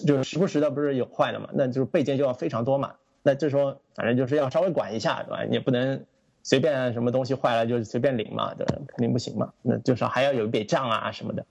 [0.07, 2.95] 就是时不时的不是有坏的嘛，那就是备件就要非常多嘛。
[3.25, 5.43] 那这时候反正就是要稍微管一下，对吧？
[5.43, 6.07] 你不能
[6.43, 8.67] 随便什么东西坏了就随便领嘛，对？
[8.67, 9.53] 肯定不行嘛。
[9.63, 11.45] 那就是还要有一笔账啊什么的。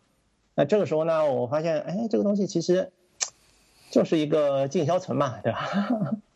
[0.55, 2.91] 那这个时候呢，我发现，哎，这个东西其实
[3.91, 5.67] 就是一个进销存嘛，对吧？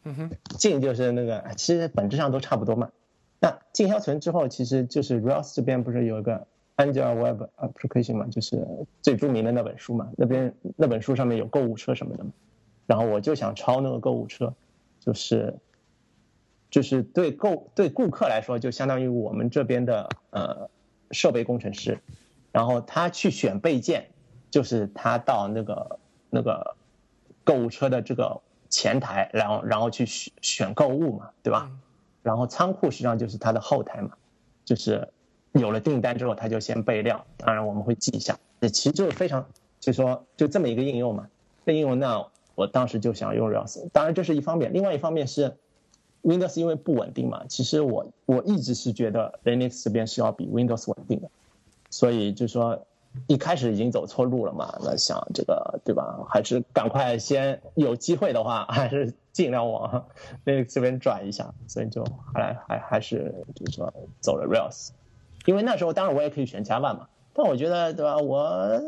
[0.57, 2.89] 进就是那个，其实本质上都差不多嘛。
[3.39, 8.65] 那进销存之后，其实就是 Rails 这边不是有一个 Angular Web Application 嘛，就是
[9.01, 10.09] 最著名的那本书嘛。
[10.15, 12.31] 那边那本书上面有购物车什么的嘛。
[12.85, 14.53] 然后我就想抄那个购物车，
[14.99, 15.53] 就是
[16.73, 20.67] 就是对购对顾客来说，就相当于我们这边的呃
[21.11, 21.99] 设备工程师，
[22.51, 24.07] 然后他去选备件，
[24.49, 25.99] 就是他到那个
[26.31, 26.75] 那个
[27.43, 31.69] 购物车的这个前台，然后然后去选选购物嘛，对吧？
[32.23, 34.09] 然后仓库实际上就是他的后台嘛，
[34.65, 35.07] 就是
[35.51, 38.39] 有了订单之后，他就先备料，当然我们会记一下。
[38.59, 39.45] 这其实就是非常，
[39.79, 41.29] 就说就这么一个应用嘛。
[41.67, 45.55] 这应用呢，我当时就想用 Rails，当然这是一方面，另外一方面是
[46.23, 51.29] Windows 因为不稳定嘛，其实我我一直是觉得 Linux 这边是要比 Windows 稳定的，
[51.89, 52.85] 所以就说
[53.27, 60.05] 一开始已经走错路了嘛，那想这个对吧，还是赶快先有机会的话， 还是尽量往
[60.45, 64.89] Linux 这边转一下，所以就后来还还是就是说走了 Rails，
[65.45, 68.81] 因为那时候当然我也可以选 Java 嘛，但我觉得对吧，我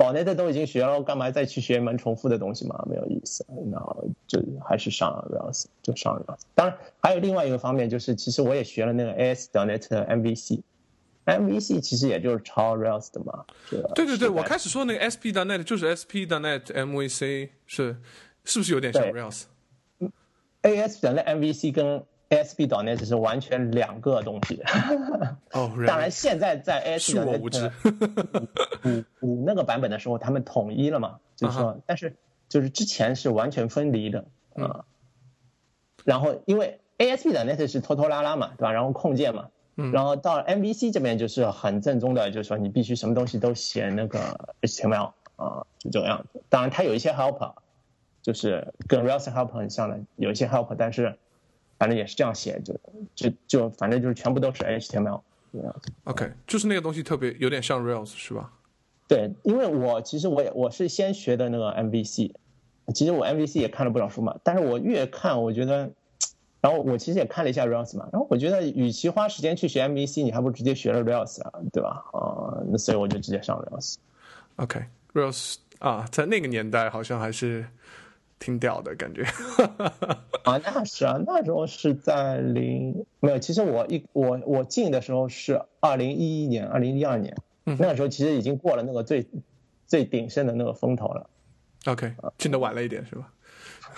[0.00, 2.82] 岛内的都已经学了，干嘛再去学一门重复的东西嘛？
[2.88, 3.44] 没有意思。
[3.70, 6.40] 然后就还是上 Rails，就上 Rails。
[6.54, 13.44] 当然还有另外一个方面，就是其实我也学了那个 AS.NET 的 MVC，MVC 其实也就是抄 Rails 的嘛。
[13.68, 17.98] 对对对，我开始说那个 SP.NET 就是 SP.NET MVC 是
[18.44, 24.62] 是不是有点像 Rails？AS.NET MVC 跟 ASP.NET 是完全两个东西。
[25.52, 26.98] 哦，当然，现在在
[27.40, 27.70] 无知。
[28.84, 32.16] 五五那个版本的时候，他们统一了嘛，就是说，啊但是
[32.48, 34.84] 就是之前是完全分离的嗯啊。
[36.04, 38.72] 然后因为 ASP 的 net 是拖拖拉拉嘛，对吧？
[38.72, 44.18] 然后控件嘛，嗯然后到了 MVC 这边就是很正宗的，就是说你必须什么东西都写那个
[44.62, 46.42] HTML 啊，就这个样子。
[46.48, 47.54] 当然它有一些 helper，
[48.22, 51.18] 就是跟 Rails helper 很像的，有一些 helper，但是
[51.80, 52.78] 反正也是这样写，就
[53.14, 55.90] 就就反正就是全部都是 HTML 这样子。
[56.04, 58.52] OK，就是那个东西特别有点像 Rails 是吧？
[59.08, 62.32] 对，因为我其实我也我是先学的那个 MVC，
[62.94, 65.90] 其实我 MVC 也看了不少书嘛，但是我越看我觉得，
[66.60, 72.04] 然后我其实也看了一下 Rails 嘛，然后我觉得与其花时间去学 MVC，你还不如直接学了 Rails 啊，对吧？
[72.12, 73.96] 啊、那所以我就直接上 Rails。
[74.56, 77.64] OK，Rails 啊，在那个年代好像还是
[78.40, 79.22] 挺屌的感觉。
[80.42, 89.24] 啊，那是啊，那时候是在零没有，其实我一我我进的时候是二零一一年、二零一二年，嗯那个时候其实已经过了那个最
[89.86, 91.30] 最鼎盛的那个风头了。
[91.86, 93.32] OK，进的晚了一点是吧？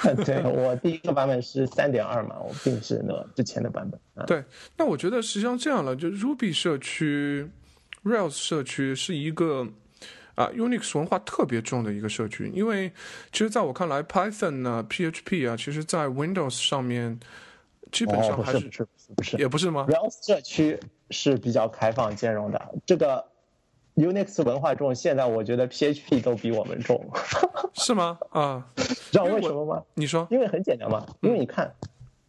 [0.24, 4.00] 对我第一个版本是三点二嘛，我并不是那个之前的版本。
[4.14, 4.42] 啊对，
[4.76, 7.48] 那我觉得实际上这样了，就 Ruby 社区、
[8.02, 9.68] Rails 社区是一个
[10.34, 12.90] 啊 Unix 文化特别重的一个社区，因为
[13.32, 17.18] 其实在我看来，Python 啊、PHP 啊，其实在 Windows 上面
[17.90, 20.78] 基本哦，上还不是不是不是也不是吗？，Rails 社区
[21.10, 22.74] 是比较开放兼容的。
[22.86, 23.24] 这个
[23.94, 27.10] Unix 文化重，现在我觉得 PHP 都比我们重，
[27.74, 28.18] 是吗？
[28.30, 29.82] 啊， 知道为什么吗？
[29.94, 31.74] 你说因为很简单嘛，因为你看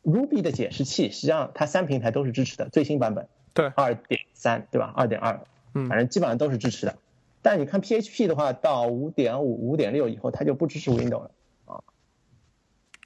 [0.04, 4.92] Ruby 的解释器，实际上它三平台都是支持的，最新版本对，二点三对吧？
[4.94, 5.40] 二点二，
[5.74, 6.98] 嗯反正基本上都是支持的。
[7.44, 11.32] 但你看 PHP 的话，到五点五、五点六以后，它就不支持 Windows 了。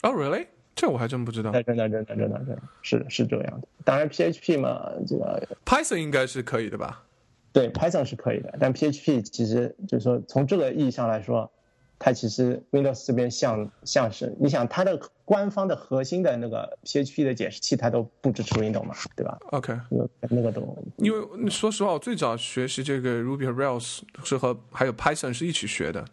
[0.03, 0.47] 哦，Really？
[0.75, 1.51] 这我还真不知道。
[1.51, 3.67] 真的，真的，真的，真的是是这个样的。
[3.83, 7.03] 当然，PHP 嘛，这个 Python 应该是可以的吧？
[7.51, 11.51] 对 Python 是可以的，但 PHP 其实就是说，从这个意义上来说，
[11.99, 26.05] 它其实 Windows 这边像像是，你想它的官方的核心的那个 PHP 的解释器，它都不支持 Windows 嘛，对吧？OK，那个那个都因为说实话，我最早学习这个 Ruby 和 Rails 是和还有 Python 是一起学的。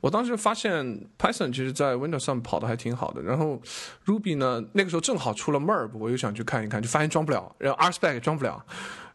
[0.00, 0.84] 我当时发现
[1.18, 3.60] Python 其实在 Windows 上跑的还挺好的，然后
[4.06, 8.64] Ruby 呢，那个时候正好出了 Merb，我又想去看一看，就发现装不了，然后 RSpec 也装不了，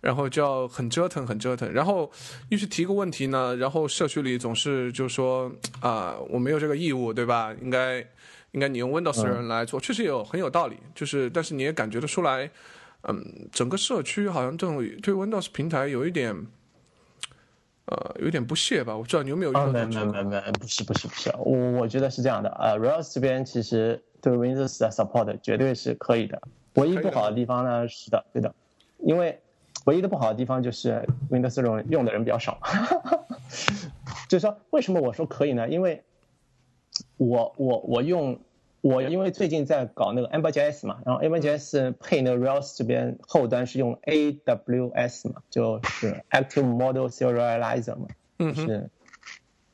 [0.01, 1.71] 然后就要很折腾，很折腾。
[1.71, 2.11] 然后
[2.49, 7.53] 又去提个问题呢，然后社区里总是就说啊、我没有这个义务，对吧？
[7.61, 7.99] 应该
[8.51, 10.77] 应该你用 Windows 人来做，确实有很有道理。
[10.95, 12.49] 就是但是你也感觉得出来。
[13.03, 16.35] 嗯，整个社区好像这种对 Windows 平台有一点，
[17.85, 18.93] 呃，有点不屑吧？
[18.93, 19.85] 我不知道你有没有遇啊，没？
[19.85, 26.41] 没没没，不是不是不是，我我觉得是这样的，呃，Rails 这边其实对 Windows 的 support 绝对是可以的，
[26.73, 28.53] 唯一不好的地方呢，是的，对的，
[28.97, 29.39] 因为
[29.89, 32.59] 唯一的不好的地方就是 Windows 用用的人比较少。
[34.29, 35.67] 就是说，为什么我说可以呢？
[35.67, 36.03] 因为
[37.17, 38.39] 我我我用
[38.81, 48.89] 我因为最近在搞那个 Ember.js 嘛，然后 Ember.js 配那个 Rails 这边后端是用 AWS 嘛，就是 Active Model Serializer 嘛，就是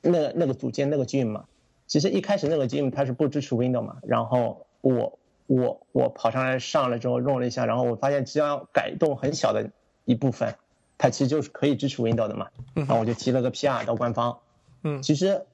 [0.01, 1.43] 那那个组件那个 gem 嘛。
[1.85, 9.71] 其实一开始那个 gem 它是不支持 Windows 嘛，然后我我我跑上来上了之后用了一下，然后我发现只要改动很小的
[10.05, 10.55] 一部分，
[10.97, 12.47] 它其实就是可以支持 Windows 的嘛。
[12.73, 14.39] 然后我就提了个 PR 到官方。
[14.83, 15.45] 嗯，其实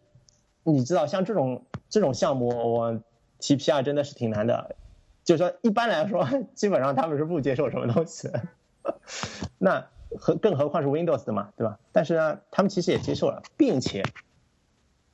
[0.64, 3.02] 你知道，像这种这种项目，我
[3.39, 4.76] 提 PR 真的是挺难的。
[5.24, 8.41] 就是说，一般来说， 基本上他们是不接受什么东西的。
[9.60, 9.88] 那
[10.20, 11.80] 何更何况是 Windows 的嘛，对吧？
[11.91, 14.04] 但是呢，他们其实也接受了，并且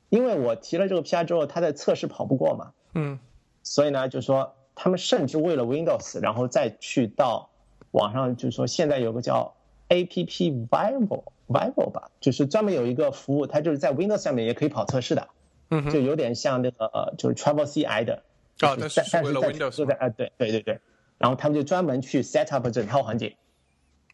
[0.08, 3.18] 因为我提了这个 PR 之后，他的测试跑不过嘛，嗯，
[3.62, 7.50] 所以呢，就是说他们甚至为了 Windows，然后再去到
[7.92, 9.54] 网上，就是说现在有个叫
[9.88, 11.24] App Viable。
[11.48, 15.28] Vivo 吧，就是专门有一个服务，它就是在 Windows 上面也可以跑测试的，
[15.70, 18.22] 嗯，就有点像那个呃，就是 Travel CI 的，
[18.60, 20.78] 啊，但是但是在啊，对对对对，
[21.16, 23.34] 然后他们就专门去 set up 整套环境，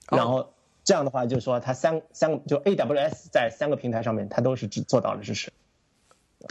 [0.08, 0.54] 然后
[0.84, 5.52] 这样的话就是说它三三就 AWS 在三个平台上面它都是只做到了支持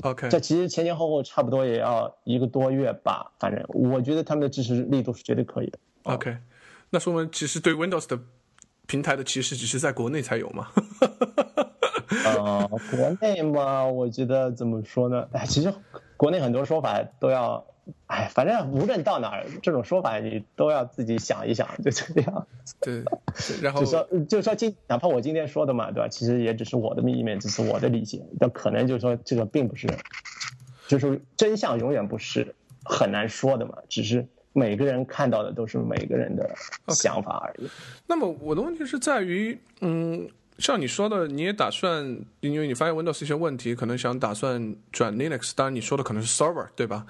[0.02, 6.36] ，OK，这其实前前后后差不多也要一个多月吧，反正我觉得他们的支持力度是绝对可以的，OK，
[6.94, 8.18] 那说明其实对 Windows 的。
[8.86, 10.68] 平台的歧视只是在国内才有吗？
[12.26, 15.26] 呃，国内嘛，我觉得怎么说呢？
[15.32, 15.74] 哎，其实
[16.18, 17.66] 国内很多说法都要，
[18.08, 22.46] 哎，反正无论到哪儿，这种说法你都要自己想一想，就这样。
[22.82, 23.06] 对，
[23.62, 26.10] 然后就说就说今哪怕我今天说的嘛，对吧？
[26.10, 29.88] 其实也只是我的意面，只是我的理解，但可能就是说这个并不是，
[30.90, 34.28] 就是真相永远不是很难说的嘛，只是。
[34.54, 36.50] 每个人看到的都是每个人的
[36.90, 37.70] 想法而已。
[38.08, 40.30] 那么我的问题是在于，嗯，
[40.60, 42.06] 像你说的，你也打算，
[42.40, 45.52] 因为你发现 Windows 一些问题，可能想打算转 Linux。
[45.56, 47.06] 当然你说的可能是 Server，对吧？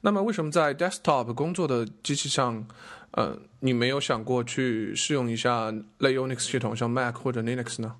[0.00, 2.66] 那么为什么在 Desktop 工作的机器上，
[3.12, 7.94] 呃，你没有想过去试用一下类 Unix 系统，像 Mac 或者 Linux 呢？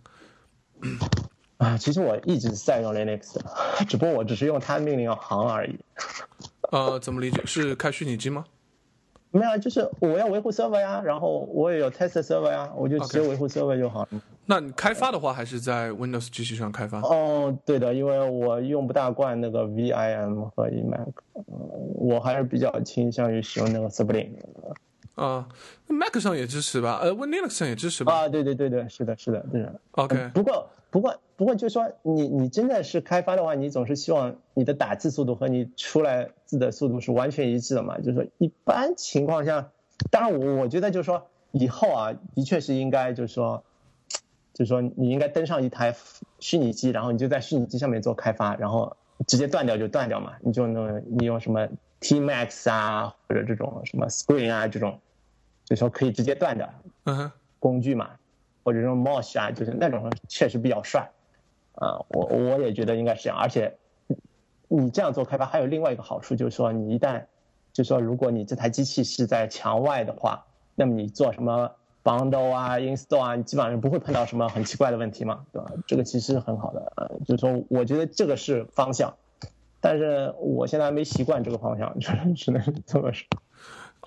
[1.59, 3.45] 啊，其实我一直在用 Linux 的，
[3.89, 5.79] 只不过我只是用它命令行而已。
[6.71, 7.43] 呃，怎么理解？
[7.45, 8.45] 是开虚拟机吗？
[9.31, 14.09] 没有，就是我要维护 server 呀，然后我也有 test server 呀，我就直接维护 server 就好了。
[14.47, 17.01] 那你开发的话，还是在 Windows 机器上开发？
[17.03, 21.13] 哦，对的，因为我用不大惯那个 vim 和 emac，
[21.95, 24.33] 我还是比较倾向于使用那个 Sublime。
[25.15, 25.47] 啊
[25.89, 27.01] ，Mac 上也支持吧？
[27.03, 28.13] 呃，Windows 上也支持吧？
[28.13, 29.81] 啊，对对对对，是的，是的，对的。
[29.91, 30.67] OK，不过。
[30.91, 37.99] 不过，不过，就是说，你你真的是开发的话，你总是希望你的打字速度和你出来字的速度是完全一致的嘛？
[37.99, 39.71] 就是说，一般情况下，
[40.11, 43.63] 当然，我我觉得就是说，以后啊，的确是应该就是说，
[44.55, 45.95] 就是说，你应该登上一台
[46.41, 51.69] 虚拟机，然后你就在虚拟机上面做开发，然后直接断掉就断掉嘛，你就能你用什么
[52.01, 54.99] T Max 啊，或者这种什么 Screen 啊这种，
[55.67, 56.69] 就说可以直接断的
[57.59, 58.11] 工具嘛。
[58.69, 61.11] 或者这种 Mosh 啊，就是那种确实比较帅，
[61.77, 63.39] 啊，我我也觉得应该是这样。
[63.39, 63.75] 而且
[64.69, 67.25] 你这样做开发还有另外一个好处，就是说你一旦，
[67.73, 70.45] 就是说如果你这台机器是在墙外的话，
[70.75, 71.71] 那么你做什么
[72.05, 75.73] bundle 啊、install 啊，你基本上不会碰到什么很奇怪的问题嘛，对吧？
[75.87, 79.17] 这个其实是很好的，呃，就是说我觉得这个是方向，
[79.81, 83.27] 但是我现在还没习惯这个方向，只能只能这么说。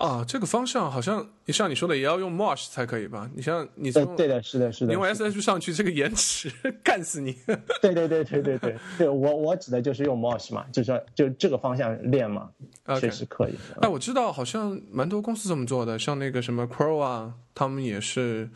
[0.02, 3.30] 啊，这个方向好像你像你说的，也要用 Mosh 才可以吧？
[3.36, 6.50] 你像你对对的，是的，是的，用 SH 上去，这个延迟
[6.82, 7.38] 干死你。
[7.80, 12.50] 对对对对对对，对我我指的就是用 Mosh 嘛，就是说就这个方向练嘛，
[12.98, 13.54] 确实可以。
[13.80, 18.50] 哎，我知道好像蛮多公司这么做的，像那个什么 Crow 啊，他们也是，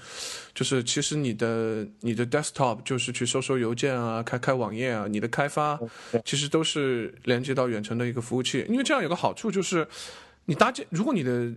[0.53, 5.79] 就是其实你的你的 Desktop 就是去收收邮件啊，开开网页啊，你的开发
[6.25, 9.87] 其实都是连接到远程的一个服务器，因为这样有个好处就是。
[10.47, 11.53] 你搭建，如果你的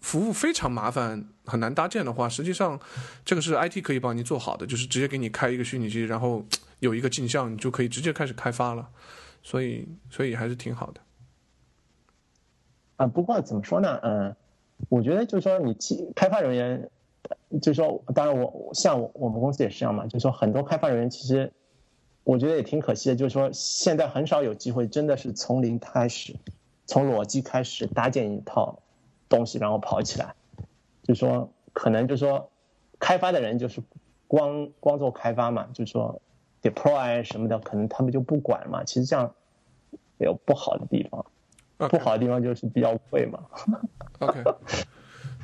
[0.00, 2.80] 服务非常麻烦、很难搭建的话，实际上
[3.24, 6.44] 这个是 IT 可以帮你做好的，就是直接给你开一个虚拟机，然后
[6.78, 8.88] 有一个镜像，你就可以直接开始开发了。
[9.42, 11.00] 所以，所以还是挺好的。
[12.96, 13.98] 啊，不过怎么说呢？
[14.02, 14.36] 嗯，
[14.88, 15.74] 我觉得就是说，你
[16.14, 16.90] 开发人员，
[17.62, 21.50] 就是说，当然我像我们公司也是这样嘛，就是说，很多开发人员其实
[22.22, 26.36] 我觉得也挺可惜的，就是说，现在很少有机会真的是从零开始。
[26.90, 28.80] 从裸机开始搭建一套
[29.28, 30.34] 东西，然后跑起来，
[31.04, 32.50] 就说可能就说
[32.98, 33.80] 开发的人就是
[34.26, 36.20] 光光做开发嘛，就说
[36.60, 38.82] deploy 什么的，可能他们就不管嘛。
[38.82, 39.32] 其实这样
[40.18, 41.24] 有不好的地方，
[41.76, 43.38] 不好的地方就是比较贵嘛。
[44.18, 44.42] OK。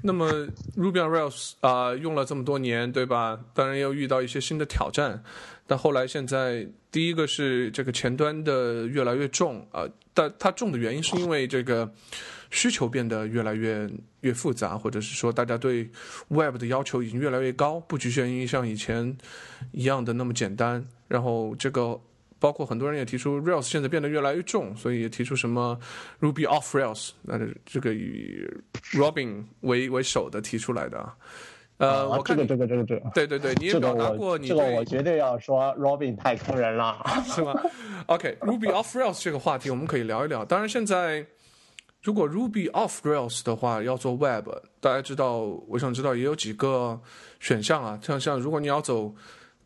[0.07, 0.31] 那么
[0.77, 3.39] Ruby on Rails 啊、用了这么多年，对吧？
[3.53, 5.23] 当然又遇到一些新的挑战，
[5.67, 9.85] 但后来现在第一个是这个前端的越来越重啊、
[10.15, 11.93] 但它重的原因是因为这个
[12.51, 13.91] 需求变得越来越
[14.21, 15.91] 越复杂，或者是说大家对
[16.29, 19.19] Web 的要求已经越来越高，不局限于像以前
[19.73, 20.87] 一样的那么简单。
[21.09, 22.01] 然后这个
[22.39, 25.79] 包括很多人也提出 Rails 现在变得越来越重，所以也提出什么
[26.21, 28.47] Ruby off Rails，那这个以
[28.93, 31.17] Robin 为为首的提出来的啊。
[31.79, 37.05] 呃，啊我看你这个这个这个这个，对对对，你也这个表达过我这个你对我绝对要说 Robin 太坑人了。
[37.27, 37.55] 是吗
[38.07, 40.43] ？OK，Ruby off Rails 这个话题我们可以聊一聊。
[40.43, 41.27] 当然，现在
[42.03, 44.49] 如果 Ruby off Rails 的话，要做 Web，
[44.81, 46.99] 大家知道，我想知道也有几个
[47.41, 49.15] 选项啊，像像如果你要走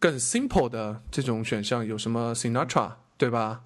[0.01, 3.63] 更 simple 的这种选项，有什么 Sinatra，对吧？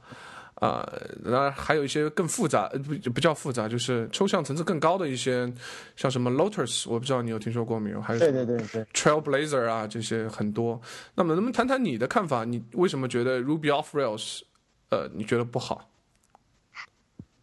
[0.57, 0.89] 啊、
[1.23, 5.53] 当然还有一些更复杂，呃不不叫复杂，就是抽象层次更高的一些，
[5.95, 8.01] 像什么 Lotus，我不知道你有听说过没有？
[8.01, 10.81] 还有对对对对，Trailblazer 啊，这些很多。
[11.17, 12.45] 那么，能不能谈谈你的看法？
[12.45, 14.43] 你为什么觉得 Ruby off Rails，
[14.91, 15.91] 呃，你觉得不好？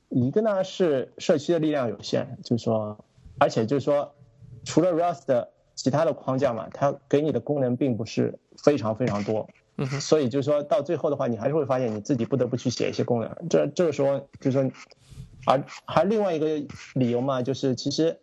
[0.10, 2.98] 一个呢是社区的力量有限，就是说，
[3.40, 4.16] 而且就是说，
[4.64, 9.48] 除了 Rails 的其他的框架嘛，它给你的功能并不是非常非常多，
[9.78, 13.36] 嗯哼所以就是说到最后的话，你还是会发现你自己不得不去写一些功能。
[13.50, 14.72] 这这个时候就是说，
[15.46, 16.62] 而还另外一个
[16.94, 18.20] 理由嘛，就是其实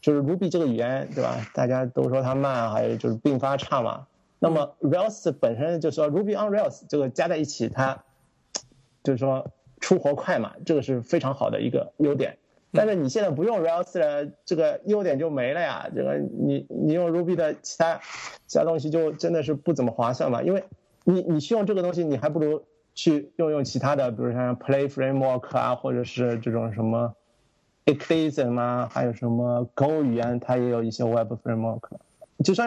[0.00, 1.36] 就是 Ruby 这个语言对吧？
[1.52, 4.06] 大家都说它慢，还有就是并发差嘛。
[4.38, 8.04] 那么 Rails 本身就是说 Ruby on Rails 这个加在一起，它
[9.02, 12.38] 就是说出活快嘛，这个是非常好的一个优点。
[12.74, 15.88] 但是你现在不用 Rails 了，这个优点就没了呀。
[15.94, 18.00] 这个你你用 Ruby 的其他
[18.46, 20.64] 其他东西就真的是不怎么划算嘛，因为
[21.04, 22.64] 你你去用这个东西，你还不如
[22.94, 27.14] 去用用其他的，比如像 Play Framework 啊，或者是这种什么
[27.86, 31.80] Eclipse 啊，还有什么 Go 语言，它也有一些 Web Framework。
[32.42, 32.64] 就说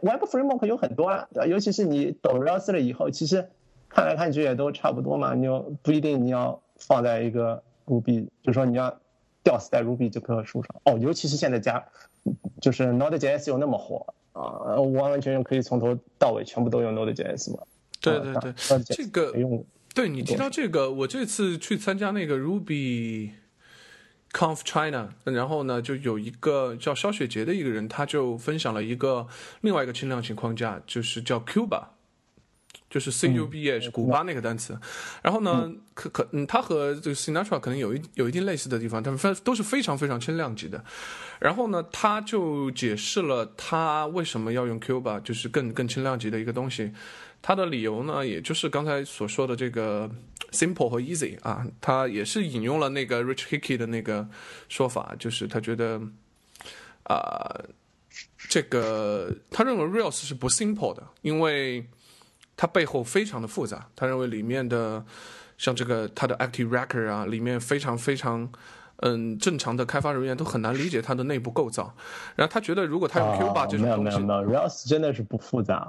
[0.00, 3.48] Web Framework 有很多啊，尤其是你懂 Rails 了以后，其实
[3.88, 5.34] 看来看去也都差不多嘛。
[5.34, 8.98] 你又不一定你要放在一个 Ruby，就说你要
[9.42, 10.80] 吊死在 Ruby 这棵树上。
[10.84, 11.84] 哦，尤其是现在加
[12.60, 17.62] 就是 Node.js 又那么火啊，完完全全可以从头到尾全部都用 Node.js 嘛。
[18.00, 19.64] 对对对，啊这个用。
[19.94, 23.32] 对你提到这个，我这次去参加那个 Ruby
[24.32, 29.26] Conf China，然后呢，就有一个叫肖雪杰的一个人，他就分享了一个
[29.60, 31.88] 另外一个轻量型框架，就是叫 Cuba。
[32.92, 34.78] 就是 C U B A 是古巴那个单词，
[35.22, 40.84] 然后呢，可可嗯，它和这个 Sinatra 可能有一有一定类似的地方，但非都是非常非常轻量级的。
[41.40, 46.92] 然后呢，他就解释了他为什么要用 Cuba，就是更更轻量级的一个东西。
[47.40, 50.08] 他的理由呢，也就是刚才所说的这个
[50.50, 54.28] simple 和 easy 啊，他也是引用了那个 Rich Hickey 的那个
[54.68, 55.98] 说法，就是他觉得
[57.04, 57.58] 啊、
[58.48, 61.84] 这个他认为 Rails 是不 simple 的，因为
[62.56, 63.86] 它背后非常的复杂。
[63.94, 65.04] 他认为里面的
[65.58, 68.50] 像这个它的 Active Record 啊，里面非常非常。
[69.04, 71.92] 嗯，正常的开发人员都很难理解它的内部构造，
[72.36, 75.88] 然后他觉得如果他用 Cuba 这种哦没有东西，没有没有，Rails 真的是不复杂。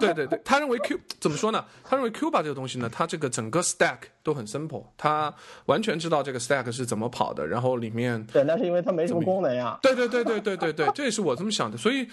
[0.00, 1.62] 对对对，他认为 Q 怎么说呢？
[1.84, 5.34] 他认为 Cuba 这个东西呢，它这个整个 stack 都很 simple，他
[5.66, 9.78] 完全知道这个 stack 是怎么跑的，然后里面，对，那是因为它没什么功能呀。
[9.82, 12.08] 对对对对对对对，这也是我这么想的，所以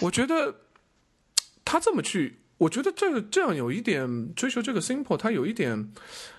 [0.00, 0.54] 我觉得
[1.64, 5.90] 他这么去，我觉得这个这样有一点追求这个 simple，它有一点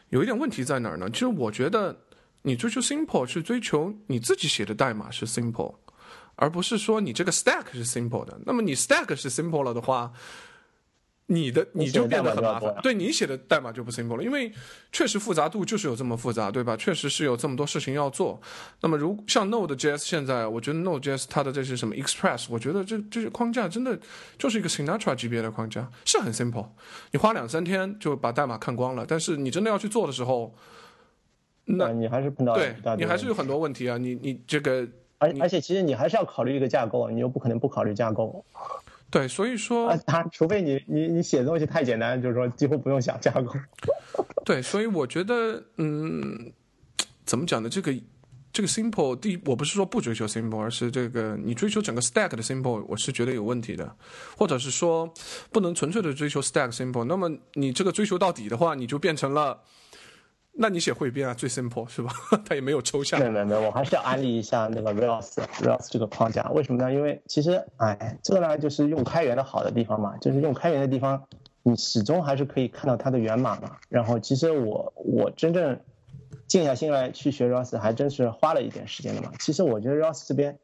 [0.10, 1.10] 有一点问题在哪儿呢？
[1.10, 1.98] 其实我觉得
[2.44, 5.74] 你追求 simple 是追求你自己写的代码是 simple，
[6.36, 8.40] 而不是说你这个 stack 是 simple 的。
[8.46, 10.14] 那么你 stack 是 simple 了的话，
[11.32, 14.52] 你的你就变得很麻烦，对你写的代码就不 simple 了，因为
[14.92, 16.76] 确实复杂度就是有这么复杂，对吧？
[16.76, 18.38] 确实是有这么多事情要做。
[18.82, 23.98] 那么如像 Node.js 现在，我觉得 Node.js 它的这些什么 Express，我觉得这这些框架真的
[24.38, 26.68] 就是一个 Sinatra 级别的框架，是很 simple，
[27.12, 29.06] 你花两三天就把代码看光了。
[29.08, 30.54] 但是你真的要去做的时候，
[31.64, 34.86] 那你还是碰到对你还是有很多问题啊，你你这个
[35.18, 38.44] 而而且其实你还是要考虑一个架构，你又不可能不考虑架构
[39.12, 40.00] 对，所以说啊。
[40.08, 43.54] 它除非你你你写的东西太简单，就是说几乎不用想架构。
[44.46, 46.52] 对，所以我觉得，嗯，
[47.26, 47.70] 怎么讲呢？
[47.70, 47.94] 这个
[48.54, 53.96] 这个 simple，第一，我不是说不追求 simple，而是这个你追求整个 stack 的 simple，我是觉得有问题的，
[54.38, 55.14] 或者是说
[55.52, 57.04] 不能纯粹的追求 stack simple。
[57.04, 59.62] 那么你这个追求到底的话，你就变成了，
[60.54, 62.12] 那你写汇编啊最 simple 是吧？
[62.46, 63.26] 它也没有抽象没。
[63.26, 65.32] 有没有我还是要安利一下那个 Rails
[65.62, 66.44] Rails 这个框架。
[66.52, 66.94] 为什么呢？
[66.94, 71.24] 因为其实哎，这个呢就是用开源的好的地方嘛，就是用开源的地方，
[71.64, 73.78] 你始终还是可以看到它的源码嘛。
[73.90, 75.80] 然后其实我我真正
[76.48, 79.32] 静下心来去学 Rails，还真是花了一点时间的嘛。
[79.40, 80.60] 其实我觉得 Rails 这边，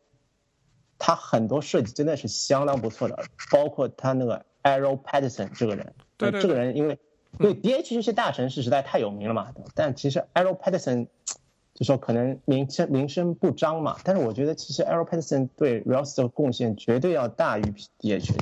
[0.99, 3.17] 它很多设计真的是相当不错的，
[3.51, 6.99] 包括他那个 Arrow Patterson 这个人，对对这个人因为
[7.39, 11.07] 因为 DH 这些大城市实在太有名了嘛，但其实 Arrow Patterson
[11.73, 17.61] 就说可能名声名声不彰嘛，但是我觉得其实 Arrow Patterson 对 Rails 的贡献绝对要大于
[17.99, 18.33] DH。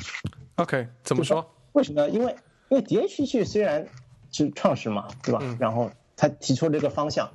[0.56, 1.46] OK，怎么说？
[1.74, 2.08] 为什么？
[2.10, 2.36] 因为
[2.70, 3.86] 因为 DH 虽然
[4.32, 5.40] 是创始嘛，对吧？
[5.42, 7.30] 嗯然后他提出了这个方向，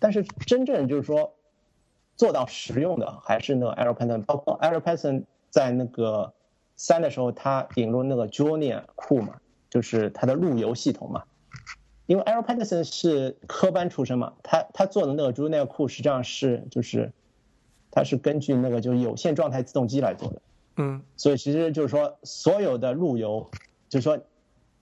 [0.00, 1.32] 但是真正就是说
[2.16, 6.32] 做到实用的还是那个 Arrow Patterson，包括 Arrow Patterson 在那个
[6.74, 9.36] 三的时候，他引入那个 Junior 库嘛，
[9.74, 11.24] 就是它的路由系统嘛。
[12.06, 17.12] 因为 Arrow Patterson 是科班出身嘛，他他做的那个 Junior 库实际上是就是
[17.90, 20.42] 它是根据那个就是有线状态自动机来做的。
[20.76, 23.50] 嗯所以其实就是说，所有的路由，
[23.88, 24.18] 就是说，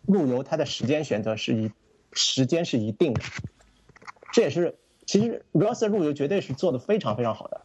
[0.06, 1.70] 路由它的时间选择是一
[2.12, 3.22] 时间是一定的，
[4.32, 4.76] 这也是
[5.06, 7.60] 其实 Rails 的路由绝对是做的非常非常好的。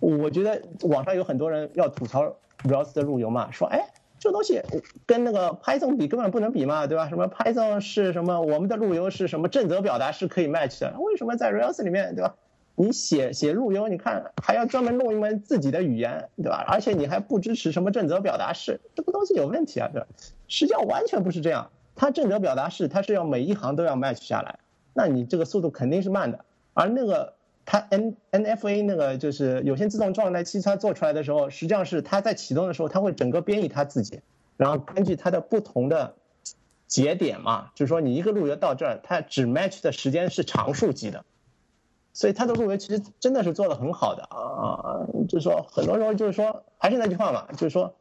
[0.00, 3.92] 我觉得网上有很多人要吐槽 Rails 的路由嘛，说哎，
[4.22, 4.62] 这东西
[5.04, 7.08] 跟那个 Python 比根本不能比嘛，对吧？
[7.08, 12.36] 什么 Python 是什么，我们的路由是什么正则表达是可以 match 的，为什么在 Rails 里面，对吧？
[12.76, 16.64] 你写写路由，你看还要专门弄一门自己的语言，对吧？
[16.68, 20.06] 而且你还不支持什么正则表达式，这个东西有问题啊，对吧？
[20.46, 24.60] 实际上完全不是这样，它正则表达式它是要每一行都要 match 下来，
[24.94, 26.44] 那你这个速度肯定是慢的。
[26.74, 27.34] 而那个
[27.64, 34.20] 它 N NFA 那个就是有线自动状态器，它做出来的时候，实际上是它在启动的时候，它会整个编译它自己，
[34.56, 36.14] 然后根据它的不同的
[36.86, 41.24] 节点嘛，就是说你一个路由到这儿，它只 match 的时间是常数级的。
[42.14, 47.94] 所以它的路由其实真的是做的很好的啊，就是说很多时候就是说还是那句话嘛，就是说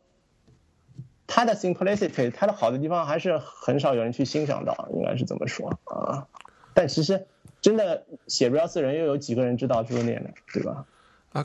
[1.28, 6.28] 它的 simplicity，它的好的地方还是很少有人去欣赏到，应该是这么说啊。
[6.74, 7.26] 但其实
[7.62, 10.86] 真的写的人又有几个人知道 Julian 的，对吧？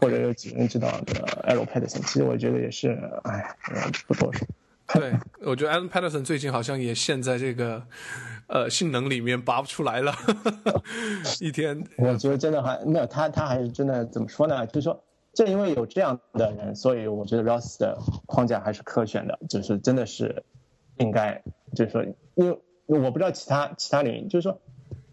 [0.00, 2.00] 或者有几个人知道这个 Arrow Patterson？
[2.06, 3.54] 其实我觉得也是，哎，
[4.08, 4.46] 不多说。
[4.94, 5.12] 对，
[5.42, 7.82] 我觉得 Alan Patterson 最近好像也陷在这个
[8.46, 10.14] 呃性能里面拔不出来了，
[11.40, 11.84] 一天。
[11.98, 14.64] 我觉得真的还没有他，他还是真的怎么说呢？
[14.68, 15.02] 就是说，
[15.32, 20.44] 正因为有这样的人，所以我觉得 Ross 的框架还是可选的，就是真的是
[20.98, 21.42] 应该，
[21.74, 22.04] 就是说，
[22.36, 24.60] 因为我不知道其他其他领域，就是说，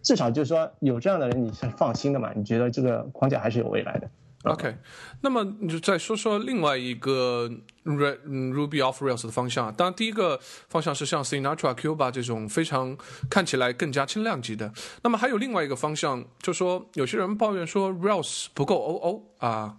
[0.03, 2.31] 至少就是说有这样的人你是放心的嘛？
[2.35, 4.09] 你觉得这个框架还是有未来的。
[4.43, 4.75] OK，
[5.21, 7.49] 那么你就再说说另外一个
[7.85, 9.73] Ruby off Rails 的方向。
[9.73, 10.37] 当然，第一个
[10.67, 12.97] 方向是像 Sinatra、Cuba 这种非常
[13.29, 14.73] 看起来更加轻量级的。
[15.01, 19.77] 那么还有另外一个方向，就说有些人抱怨说 Rails 不够 OO 啊，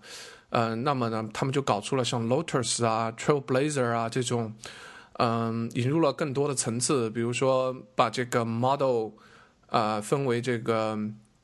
[0.49, 4.55] 呃，那么呢，他们就搞出了像 Lotus 啊、Trailblazer 啊这种，
[5.19, 9.11] 嗯、引入了更多的层次，比如说把这个 model
[9.75, 10.99] 啊、分为这个。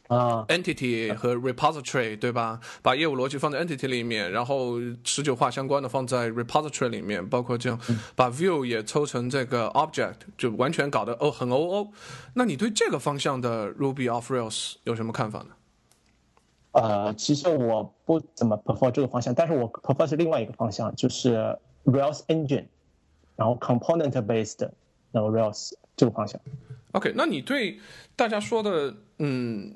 [0.09, 2.59] 啊 entity 和 repository 对吧？
[2.83, 4.75] 把业务逻辑放在 entity 里面，然后
[5.05, 7.81] 持久化相关的放在 repository 里面，包括这样
[8.17, 11.93] 把 view 也抽成这个 object，就完全搞得哦很 OO。
[12.35, 15.51] 那你对这个方向的 Ruby off Rails 有什么看法呢？
[16.73, 22.67] 呃，其实我不怎么 prefer 这个方向，但是我 prefer 是另外一个方向，就是 Rails engine，
[23.37, 24.69] 然后 component based
[25.13, 26.41] 然后 Rails 这个方向。
[26.93, 27.79] OK，那你对
[28.17, 29.75] 大家说的嗯？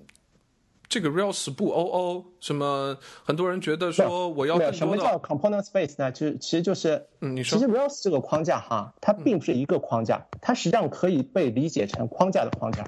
[0.86, 2.96] 这个 Rails 不 OO，什么？
[3.24, 6.12] 很多人觉得说我要什么叫 component space 呢？
[6.12, 12.86] 就是其实就是，嗯，你说其实 Rails 这个框架哈，它并不是一个框架，它实际上可以被理解成框架的框架。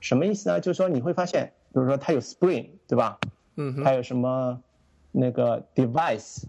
[0.00, 0.60] 什么意思呢？
[0.60, 3.18] 就是说你会发现，比如说它有 Spring，对吧？
[3.56, 4.60] 嗯哼，还有什么
[5.12, 6.42] 那个 device，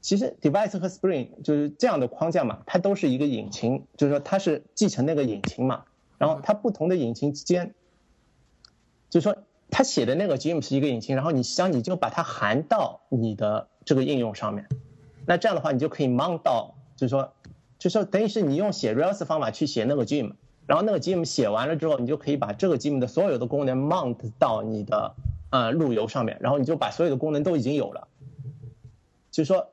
[0.00, 5.84] 其实 device 和 Spring 就是这样的框架嘛，它都是一个引擎，就是说它是继承那个引擎嘛，
[6.22, 7.74] 然后它不同的引擎之间，
[9.10, 9.38] 就是说
[9.72, 14.68] 他写的那个 GIM 是一个引擎，然后你实际上你就把它含到你的这个应用上面，
[15.26, 17.32] 那这样的话你就可以 mount 到，就是说，
[17.76, 20.34] 就是说等于是你用写 Rails 方法去写那个 GIM，
[20.68, 25.16] 然后那个 GIM 写完了之后，你就可以把这个 GIM 的所有的功能 mount 到你的
[25.50, 28.06] 呃路由上面，然后你就把所有的功能都已经有了，
[29.32, 29.70] 就是说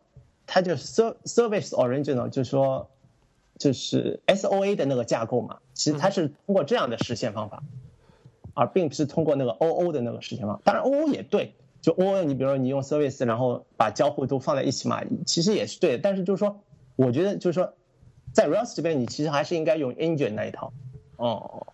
[0.47, 2.89] 它就是 ser service original，就是说
[3.60, 7.62] 就是 SOA 的那个架构嘛，其实它是通过这样的实现方法。
[8.55, 10.62] 而并不是通过那个 OO 的那个实现方法。
[10.66, 15.99] 当然 OO 也对，就 OO 你比如说你用 service，然后把交互都放在一起嘛，其实也是对的。
[15.99, 16.60] 但是就是说，
[16.97, 17.74] 我觉得就是说，
[18.34, 20.74] 在 Rails 这边你其实还是应该用 engine 那一套。
[21.16, 21.68] 哦，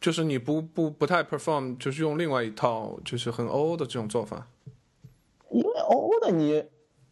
[0.00, 4.46] 就是你不不不太 perform，就是用另外一套就是很 OO 的这种做法。
[5.50, 6.64] 因为 OO 的你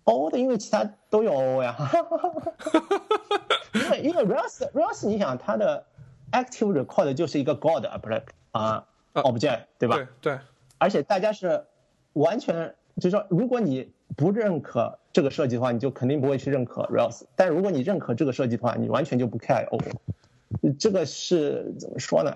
[0.09, 1.77] OO 的，因为其他都用 OO 呀。
[3.75, 5.85] 因为因为 Rails Rails 你想它的
[6.33, 8.87] active record 就是一个 God 啊，不是啊。
[9.15, 9.97] object 对吧？
[9.97, 10.39] 对对。
[10.79, 11.65] 而且大家是
[12.13, 17.25] 完全就是说，如果你不认可这个设计的话，你就肯定不会去认可 Rails。
[17.35, 20.73] 但如果你认可这个设计的话，你完全就不 care OO。
[20.79, 22.33] 这个是怎么说呢？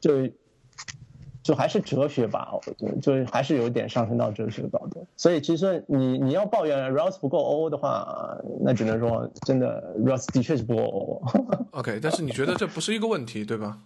[0.00, 0.28] 就
[1.48, 5.06] 就还是哲学吧，我觉得就还是有点上升到哲学高度。
[5.16, 11.22] 所以其实你你要抱怨 Rails 不够 OO 的话，那只能说真的 Rails 的确是不够 OO。
[11.72, 13.78] OK，但是你觉得这不是一个问题，对吧？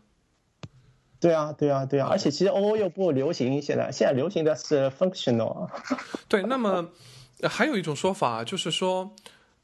[1.23, 5.71] 对啊，对啊，对啊，而且其实 OO 又不流行，现在现在流行的是 functional 啊。
[6.27, 6.89] 对，那么
[7.43, 9.13] 呃还有一种说法就是说，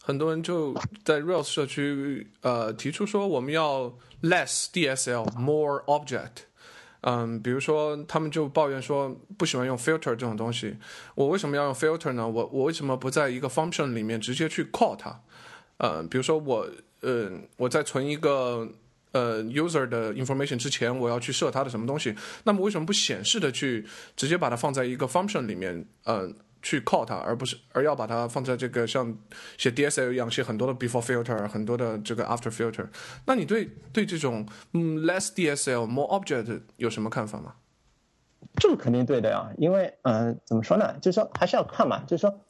[0.00, 0.72] 很多人就
[1.04, 3.92] 在 Rails 社区呃提出说，我们要
[4.22, 6.46] less DSL，more object。
[7.02, 10.76] 嗯，比如说他们就抱怨说不喜欢用 filter 这种东西。
[11.14, 12.28] 我为什么要用 filter 呢？
[12.28, 15.20] 我我为什么不在一个 function 里面直接去 call 它？
[15.76, 16.68] 呃，比如说我
[17.00, 18.68] 呃我在存一个
[19.12, 22.14] 呃 user 的 information 之前，我要去设它的什么东西？
[22.44, 23.86] 那么为什么不显示的去
[24.16, 25.86] 直接把它放在一个 function 里面？
[26.04, 26.30] 呃。
[26.62, 29.16] 去 call 它，而不是而要把它放在这个像
[29.56, 32.86] 写 DSL 一样写很多的 before filter，很多的这个 after filter。
[33.26, 37.54] 那你对对这种嗯 less DSL more object 有什么看法吗？
[38.56, 40.94] 这个肯定对的呀，因为嗯、怎么说呢？
[41.00, 42.40] 就是说还是要看嘛，就是说，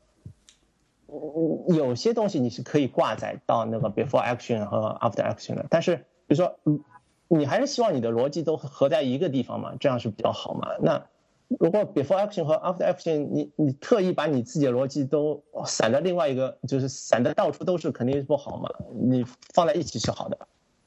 [1.07, 5.97] 嗯，有些东西你是可以挂载到那个 before action 和 after action 的，但是
[6.27, 6.83] 比如说，嗯，
[7.29, 10.69] 你还是希望你的逻辑都合在一个地方嘛，这样是比较好嘛。
[10.81, 11.07] 那
[11.49, 18.69] 如果 before action 和 after action，你你特意把你自己的逻辑都散在另外一个，就是散的到处都是，肯定是不好嘛。
[18.95, 19.25] 你
[19.55, 20.39] 放在一起是好的。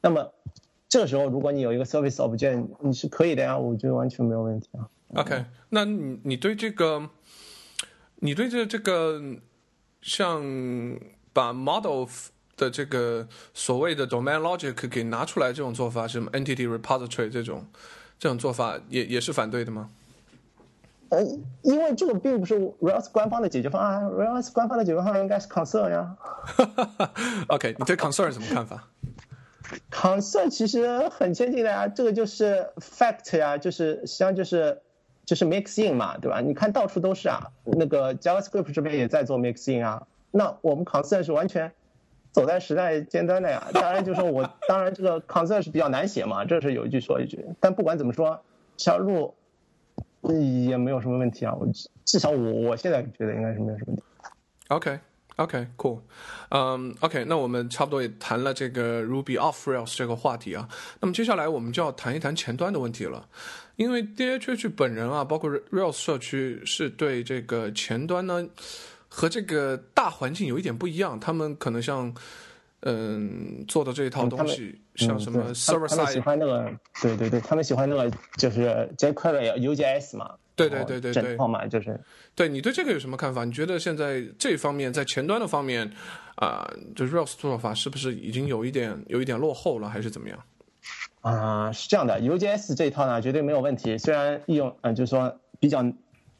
[0.01, 0.31] 那么
[0.87, 4.87] 这个时候，如果你有一个 service object，你是可以的呀，我觉得完全没有问题啊。
[5.15, 7.09] OK，那你你对这个，
[8.17, 9.19] 你对这这个
[10.01, 10.43] 像
[11.33, 12.05] 把 model
[12.55, 17.65] 的这个所谓的 domain logic 给拿出来这种做法，什么 entity repository 这种
[18.19, 19.89] 这种做法，也也是反对的吗？
[21.11, 21.21] 呃，
[21.61, 26.15] 因为这个并不是 Rails 官方的解决方案，Rails 官方的解决方案应该是 concern 呀。
[27.49, 28.87] OK，你对 concern 什么看法？
[29.91, 34.81] concern 其实很接近的呀，这个就是 fact 呀，就是实际上就是
[35.25, 36.39] 就是 mix in 嘛，对吧？
[36.39, 40.07] 你看到处都是啊，那个 JavaScript 这边也在做 mix in 啊。
[40.31, 41.73] 那我们 concern 是完全
[42.31, 43.67] 走在时代尖端的呀。
[43.73, 47.45] 当然就说我当然这个 concern 是比较难写嘛，这是有一句说一句。
[47.59, 48.41] 但不管怎么说，
[48.77, 49.33] 这条路
[50.29, 51.53] 也没有什么问题啊。
[51.53, 51.67] 我
[52.05, 54.03] 至少我我现在觉得应该是没有什么问题。
[54.69, 54.99] OK
[55.37, 55.99] OK cool，
[56.49, 60.69] 嗯、OK，那我们差不多也谈了这个 Ruby off Rails 这个话题啊。
[60.99, 63.27] 那么接下来我们就要谈一谈前端的问题了，
[63.77, 68.47] 因为 DHH 本人啊，包括 Rails 社区是对这个前端呢
[69.07, 72.13] 和这个大环境有一点不一样，他们可能像
[72.81, 76.71] 嗯做的这一套东西，像什么 server 他们他们喜 side，欢那个，
[77.01, 81.99] 对对对，他们喜欢那个就是 jQuery UJS 嘛，对对对对对嘛，就是
[82.35, 83.45] 对你对这个有什么看法？
[83.45, 85.91] 你觉得现在这方面在前端的方面
[86.35, 90.39] 啊、就 Rails 做法是不是已经有一点有一点落后了，还是怎么样？
[91.21, 95.85] 啊、是这样的，UJS 这一套呢绝对没有问题，虽然应用嗯、就是说比较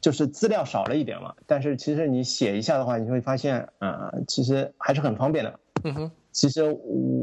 [0.00, 5.60] 就是资料少了一点嘛，但是其实你写一下的话，你会发现呃其实还是很方便的。
[5.84, 6.64] 嗯哼，其实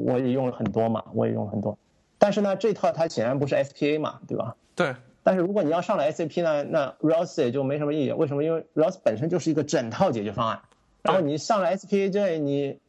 [0.05, 1.78] 我也用了很多嘛，我也用了很多，
[2.18, 4.55] 但是呢这套它显然不是 SPA 嘛，对吧？
[4.76, 8.12] 对，但是如果你要上了 SAP 呢，那 Rails 也就没什么意义。
[8.12, 8.43] 为什么？
[8.43, 10.62] 因为 Rails 本身就是一个整套解决方案，
[11.01, 12.80] 然后你上了 SPA 之后，你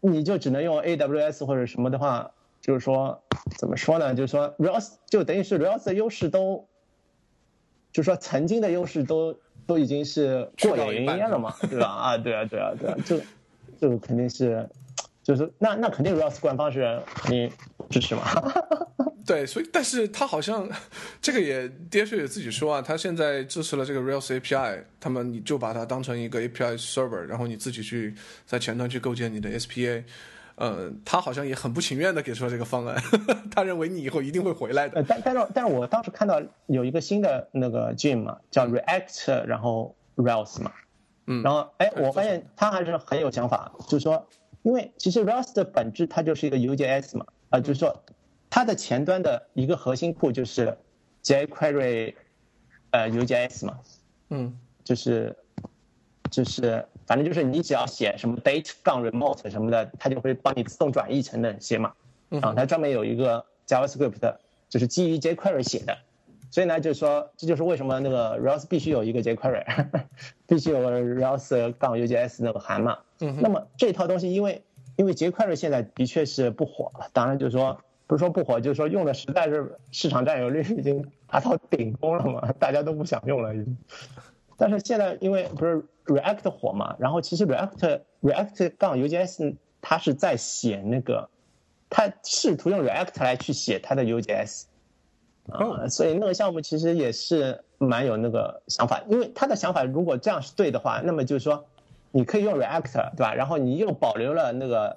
[0.00, 2.30] 你就只能用 AWS 或者什么的话，
[2.60, 3.22] 就是说
[3.58, 4.14] 怎么说呢？
[4.14, 6.66] 就是说 Rails 就等于是 Rails 的优势都，
[7.92, 11.86] 就是说曾经的优势都都已经是过眼云烟了嘛，对吧？
[11.86, 13.24] 啊，对啊，对啊，对啊，这个
[13.80, 14.68] 这个肯定是，
[15.22, 17.50] 就是那那肯定 Rails 官方是肯定
[17.90, 18.22] 支持嘛。
[19.24, 20.68] 对，所以但是他好像
[21.20, 28.14] 这个也 DH 也自己说啊，他现在支持了这个 Rails API，他们你就把它当成一个 API server，然后你自己去
[28.44, 30.02] 在前端去构建你的 SPA。
[30.56, 33.02] 呃，他好像也很不情愿的给出了这个方案，
[33.50, 34.96] 他认为你以后一定会回来的。
[35.00, 40.70] 呃，但但是但是我当时看到有一个新的那个 gem 嘛，叫 React，然后 Rails 嘛，
[41.26, 44.28] 嗯然后哎，我发现他还是很有想法，就是说，
[44.62, 48.02] 因为其实 Rust 的本质它就是一个 UJS 嘛，啊、就是说
[48.48, 50.76] 它的前端的一个核心库就是
[51.24, 52.14] jQuery，
[52.90, 53.78] 呃 UJS 嘛，
[54.30, 55.36] 嗯就是
[56.30, 61.92] 就是反正就是你只要写什么 date 杠 remote 什么的，它就会帮你自动转译成那些嘛。
[62.28, 65.98] 然后它专门有一个 JavaScript 的，就是基于 jQuery 写的。
[66.52, 69.64] 所以呢，就是说这就是为什么那个 Rails 必须有一个 jQuery，
[70.46, 72.98] 必须有 Rails 杠 UJS 那个函嘛。
[73.20, 74.62] 嗯那么这套东西因为
[74.96, 83.76] 因为 jQuery 现在的确是不火了，当然就是说不是说不火，就是说用的实在是市场占有率已经达到顶峰了嘛， 大家都不想用了已经。
[84.58, 91.30] 但是现在因为不是 React 火嘛，然后其实 React React 杠 UJS 它是在写那个，
[91.88, 94.64] 它试图用 React 来去写它的 UJS，
[95.50, 101.64] 啊，所以那个项目其实也是蛮有那个想法，因为他的想法如果这样是对的话，那么就是说
[102.10, 103.34] 你可以用 React 对吧？
[103.34, 104.96] 然后你又保留了那个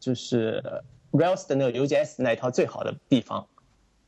[0.00, 3.46] 就是 Rails 的那个 UJS 那一套最好的地方。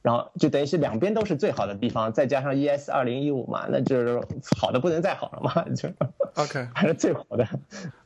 [0.02, 4.18] 然后就等于是两边都是最好的地方，再加上 ES 二零一五嘛，那就是
[4.58, 5.90] 好的不能再好了嘛，就
[6.36, 7.46] OK 还是最好的，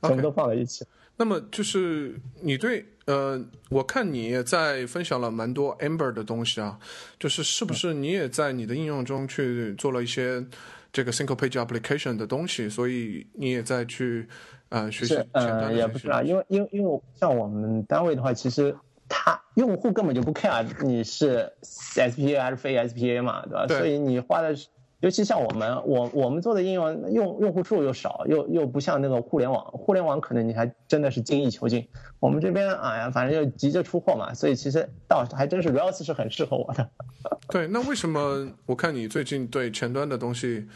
[0.03, 0.85] 全部都放在一起。
[1.17, 6.79] 那么就是你对呃，我看你也在分享了蛮多 Amber 的东西啊，
[7.19, 10.45] 就是是不是你也在你的应用中去做了一些
[10.93, 14.29] 这个 Single Page Application 的东西，所以你也在去
[14.71, 18.77] 呃学习前端也不是啊，因为因为因为像我们单位的话，其实。
[19.07, 23.67] 他用户根本就不 care 你是 SPA 还是非 SPA 嘛，对吧？
[23.69, 24.57] 所以你花的，
[25.05, 31.87] 尤其像我们，我我们做的应用用用户数又少，又又不像那个互联网，互联网可能你还真的是精益求精。
[32.21, 36.89] 我们这边哎呀，反正就急着出货嘛，所以其实倒还真是 Rails 是很适合我的。
[37.49, 40.67] 对，那为什么我看你最近对前端的东西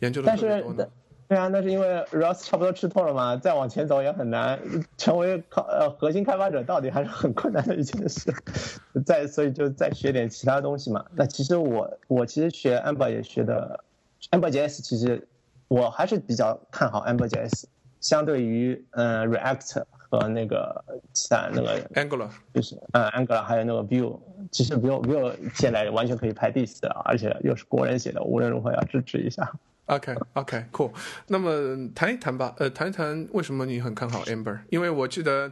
[0.00, 0.84] 研究的特别多呢？
[1.28, 4.60] 对啊，那是因为 Rust 差不多吃透了嘛，再往前走也很难，
[4.96, 8.32] 成为靠呃核心开发者到底还是很困难的一件事。
[9.04, 11.04] 再所以就再学点其他东西嘛。
[11.16, 13.82] 那其实我我其实学 Amber 也学的
[14.30, 15.26] ，AmberJS 其实
[15.66, 17.64] 我还是比较看好 AmberJS，
[18.00, 24.16] 相对于呃 React 和那个其他那个 Angular，就是呃 Angular 还有那个 Vue，
[24.52, 29.52] 其实 Vue Vue 现在完全可以排第四了，而且又是国人写的，无论如何要支持一下。
[29.86, 30.90] OK，OK，Cool。
[31.28, 34.58] 那么谈一谈吧，呃，谈一谈为什么你很看好 Amber？
[34.70, 35.50] 因为我记得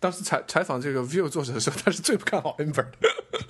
[0.00, 2.92] 当时采采访这个 View 作者的时候，他是最不看好 Amber 的。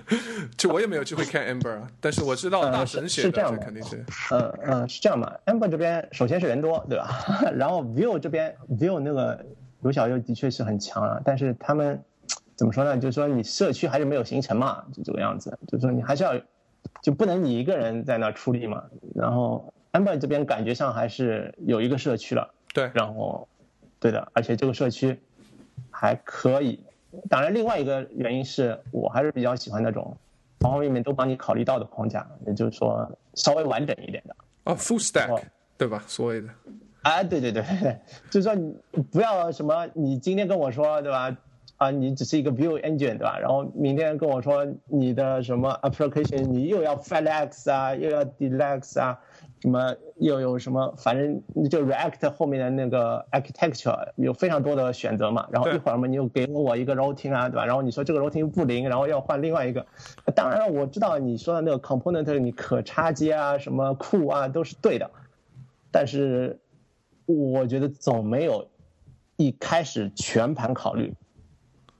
[0.56, 4.04] 就我也没有机会看 Amber 啊，但是我知道大神写的，这肯定是。
[4.30, 7.08] 嗯嗯，是这样嘛？Amber 这边首先是人多，对吧？
[7.56, 9.44] 然后 View 这边 View 那个
[9.80, 12.02] 刘小佑的确是很强啊，但是他们
[12.54, 12.98] 怎么说呢？
[12.98, 15.58] 就是说你社区还是没有形成嘛，就这个样子。
[15.66, 16.38] 就是说你还是要
[17.02, 18.84] 就不能你一个人在那出力嘛，
[19.14, 19.72] 然后。
[19.96, 23.48] Amber 这边感觉上还是有一个社区了，对，然后，
[23.98, 25.18] 对的，而且这个社区
[25.90, 26.78] 还可以。
[27.30, 30.14] 当然，另外一个原因是我还是比较喜欢那种
[30.60, 34.36] 方方面面都帮你考虑到的框架，也就是说稍微完整一点的。
[34.64, 35.42] 哦，Full Stack，
[35.78, 36.02] 对吧？
[36.06, 36.48] 所谓的。
[37.02, 37.62] 哎，对对对，
[38.30, 38.74] 就是说你
[39.10, 41.34] 不要什么，你今天跟我说，对吧？
[41.76, 43.38] 啊，你只是一个 View Engine，对吧？
[43.38, 49.18] 然后明天跟我说你的什么 Application，你又要 Flex 啊，又要 Deluxe 啊。
[49.62, 50.94] 什么又有什么？
[50.98, 55.48] 反正就 React 后面的那个 architecture 有非常多的选择嘛。
[55.50, 57.64] 然后一会儿嘛，你又给我一个 routing 啊，对吧？
[57.64, 59.84] 然后你说这个 routing 不灵，然后要换另外一个。
[60.34, 65.10] 当然了，我知道你说的那个 component 你可插接啊，什么库啊都是对的，
[65.90, 66.58] 但是
[67.24, 68.68] 我觉得总没有
[69.36, 71.14] 一开始全盘考虑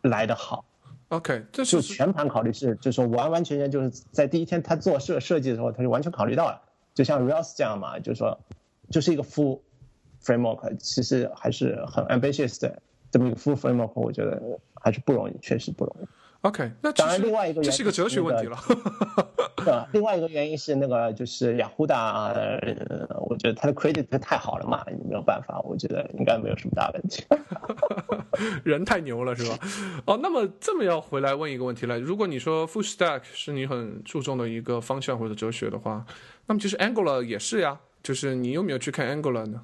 [0.03, 0.65] 来的好。
[1.09, 6.61] OK，这就全盘考虑是，就是说完完全全就是在第一天他做设设计的时候，他就完全考虑到了。
[6.95, 8.39] 就像 Rails 这样嘛，就是说，
[8.91, 9.61] 就是一个 full
[10.23, 14.43] framework，其实还是很 ambitious 的这么一个 full framework，我觉得
[14.75, 16.07] 还是不容易，确实不容易。
[16.47, 18.57] OK，那当然另外一个这是一个哲学问题了。
[19.93, 22.61] 另外一个原因是那个就是雅虎的，
[23.29, 27.25] 我觉得他的 credit 太好了嘛，没有办法，我觉得应该没有什么大问题。
[28.63, 29.59] 人太牛了是吧？
[30.07, 36.07] 哦，那么这么要回来问一个问题了，如果你说 full stack 是你很注重的一个方向或者哲学的话。
[36.47, 39.61] 那么其实 Angular 也是呀，就是你有没有去看 Angular 呢？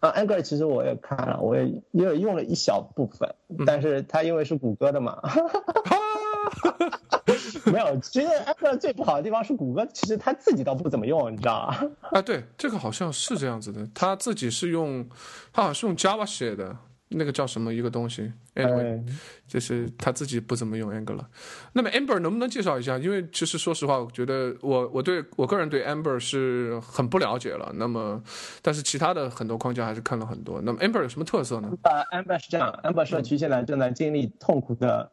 [0.00, 3.34] 啊，Angular 其实我也看了，我也也用了一小部分，
[3.66, 5.18] 但是它因为是谷歌的嘛，
[7.72, 7.96] 没有。
[8.00, 11.90] 其实 Angular 最不好的地方是谷歌，其实他自己倒不怎么用，你知道吗？
[12.12, 15.08] 啊，对，这个好像是这样子的，他自己是用，
[15.52, 16.76] 他好像是用 Java 写的。
[17.12, 19.02] 那个叫什么一个东西？Anyway，
[19.48, 21.24] 就是他自己不怎么用 Angular。
[21.72, 22.96] 那么 Amber 能不能介绍一下？
[22.98, 27.72] 因为其实说实话，我觉得我我对我个人对 Amber 是很不了解了。
[27.74, 28.22] 那么，
[28.62, 30.60] 但是其他的很多框架还是看了很多。
[30.62, 31.68] 那么 Amber 有什么特色呢？
[31.82, 35.10] 呃，Amber 是这样，Amber 社区现在正在经历痛苦的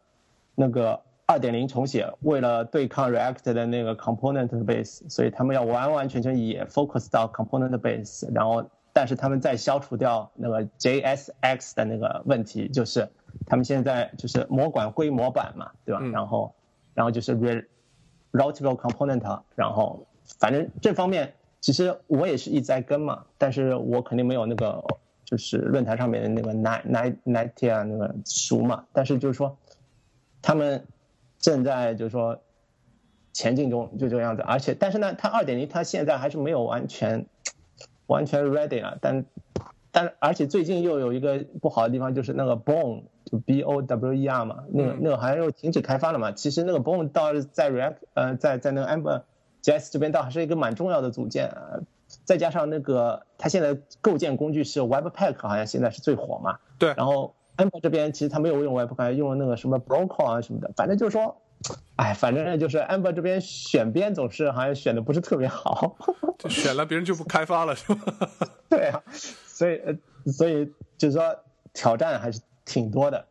[0.53, 8.69] 那个二点零重写，为了对抗 React 的那个 Component Base，所以他们要完完全全也 focus 到 Component Base，然后。
[8.93, 13.07] 但是他们在消除掉那个 JSX 的那个问题，就是
[13.45, 16.01] 他们现在就是模管归模板嘛，对吧？
[16.11, 16.55] 然后，
[16.95, 17.63] 然后就是 re
[18.31, 20.03] routable component，然后
[20.39, 24.83] 反正这方面其实我也是一直在跟嘛，但是我肯定没有那个
[25.23, 29.55] 就是论坛上面的那个 nine nine ninety 啊那个熟嘛，但是就是说
[30.41, 30.83] 他们
[31.39, 32.39] 正在就是说
[33.33, 34.41] 前进中，就这个样子。
[34.41, 37.25] 而且，但是呢，它二点零它现在还是没有完全
[38.07, 38.95] 完全 ready 啊。
[38.99, 39.25] 但
[39.91, 46.31] 但而且最近又有一个不好的地方，就是那个 Bone 就 B O W E R 嘛，那个那个好像又停止开发了嘛。
[46.31, 49.23] 其实那个 Bone 倒在 React 呃在在那个 Amber
[49.63, 51.51] JS 这边倒还是一个蛮重要的组件。
[52.23, 56.57] 再加上那个它现在构建工具是 Webpack，好像现在是最火嘛。
[56.79, 56.93] 对。
[56.95, 60.71] 然后 Amber 这边其实他没有用 Webpack，用了那个什么 Broker 啊什么的。
[60.75, 61.41] 反正就是说，
[61.95, 65.97] 哎，反正就是 Amber 这边选编总是好像选的不是特别好。
[66.39, 68.29] 就选了别人就不开发了是吧？
[68.69, 69.03] 对啊。
[69.11, 71.35] 所以呃，所以就是说
[71.73, 73.25] 挑战还是挺多的。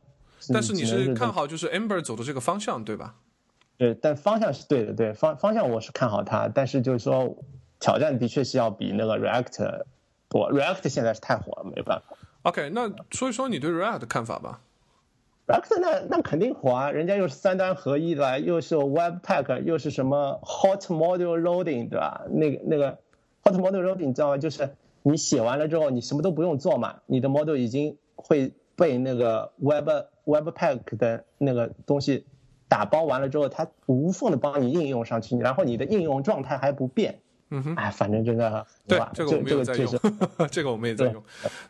[0.53, 3.15] 但是你是看好就是 Amber 走的这个方向对吧？
[3.79, 7.37] 对，但方向是对的，对方方向我是看好它，但是就是说。
[7.79, 9.83] 挑战的确是要比那个 React
[10.31, 12.17] 多，React 现在是太火了，没办法。
[12.47, 14.61] OK，那说一说你对 React 的看法吧。
[15.49, 22.23] React 那那肯定火啊，人家又是三端合一的，又是 Webpack，又是什么 Hot Module Loading，对吧？
[22.31, 23.01] 那个那个
[23.43, 24.39] Hot Module Loading 你知道吗？
[24.39, 29.89] 就是你写完了之后，你什么都不用做嘛，你的 model 已经会被那个 Web
[30.25, 32.27] Webpack 的那个东西
[32.69, 37.19] 打包完了之后，它无缝的帮你应用上去，然后你的应用状态还不变。
[37.51, 39.93] 嗯哼，哎，反正真的，对这个我们也在用，
[40.51, 41.23] 这个我们也在用。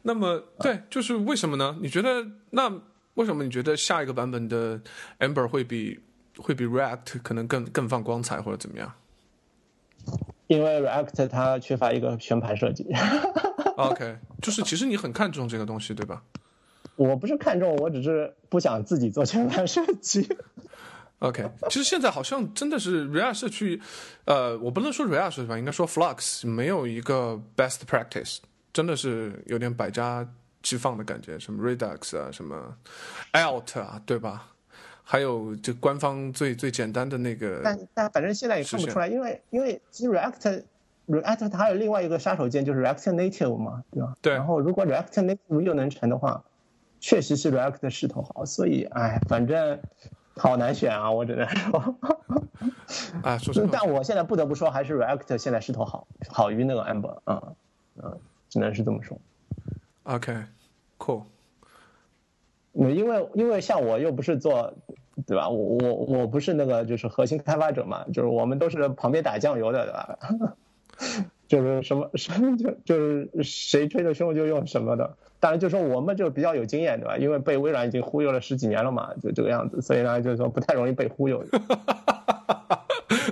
[0.03, 1.77] 那么，对，就是为什么呢？
[1.83, 2.73] 你觉得那
[3.15, 4.81] 为什么你觉得下一个版本的
[5.19, 6.01] Amber 会比
[6.39, 8.93] 会比 React 可能更更放光彩或者怎么样？
[10.47, 12.87] 因为 React 它缺乏一个全盘设计。
[13.77, 16.23] OK，就是其实你很看重这个东西，对吧？
[16.97, 20.27] 我不是看重，我只是不想自己做全盘设计。
[21.21, 23.81] OK，其实现在好像真的是 React 社区，
[24.27, 28.41] 呃，我不能说 React 社区吧，应该说 Flux 没有一个 best practice，
[28.71, 30.29] 真的是有点百家
[30.63, 32.77] 齐放的感觉，什么 Redux 啊，什么
[33.33, 34.49] Alt 啊，对吧？
[35.03, 40.65] 还有就官方最最简单的那个，但但反正现在也看不出来，因为因为其实 React
[41.07, 44.15] React 它还有另外一个杀手锏，就是 React Native 嘛，对吧？
[44.21, 44.35] 对。
[44.35, 46.45] 然后如果 React Native 又能成的话，
[47.01, 49.81] 确实是 React 的势头好，所以哎，反正。
[50.37, 51.97] 好难选啊，我只能说，
[53.23, 57.55] 啊，说实话，但我现在不得不说，还是 React 现在势头好，好于那个 Amber，嗯
[58.03, 58.19] 嗯，
[58.49, 59.19] 只能是这么说。
[60.05, 61.23] OK，cool。
[62.73, 64.75] 因为因为像我又不是做，
[65.27, 65.49] 对吧？
[65.49, 70.19] 我我我不是那个就是核心开发者嘛，就是我们都是旁边打酱油的，对吧？
[71.49, 77.17] 就是什么什么就就是谁吹的凶就用什么的，当然就说我们就比较有经验，对吧？
[77.17, 81.45] 因为被微软已经忽悠了十几年了嘛，就这个样子，所以呢，就是说不太容易被忽悠。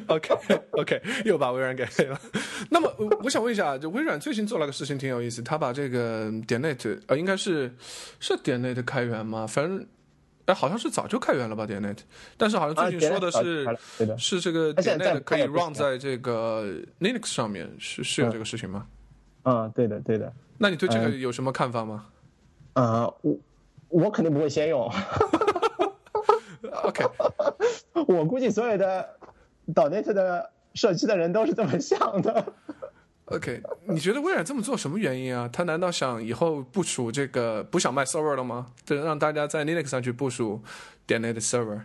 [0.06, 0.34] OK
[0.72, 2.20] OK，又把微软给黑了。
[2.70, 2.92] 那么
[3.22, 7.72] 我想问一下，就微软最近做了个事情挺有意思，他把这个点 net 呃，应该是
[8.20, 9.46] 是点 net 开源吗？
[9.46, 9.86] 反正。
[10.46, 11.96] 哎，好像是早就开源了吧，点 net，
[12.36, 13.66] 但是好像最近说的是
[14.18, 16.66] 是这个点 net 可以 run 在这个
[17.00, 18.86] Linux 上面，是是有这个事情吗？
[19.44, 20.32] 嗯，对的，对的。
[20.58, 22.06] 那你对这个有什么看法吗？
[22.74, 23.36] 啊，我
[23.88, 24.90] 我肯定不会先用。
[26.84, 27.04] OK，
[28.08, 29.08] 我估计所有的
[29.74, 32.52] 导 net 的社区的人都是这么想的。
[33.26, 35.48] OK，你觉得微软这么做什么原因啊？
[35.50, 38.66] 他难道想以后部署这个不想卖 server 了吗？
[38.84, 40.60] 对，让大家在 Linux 上去部署
[41.06, 41.80] 点 net server？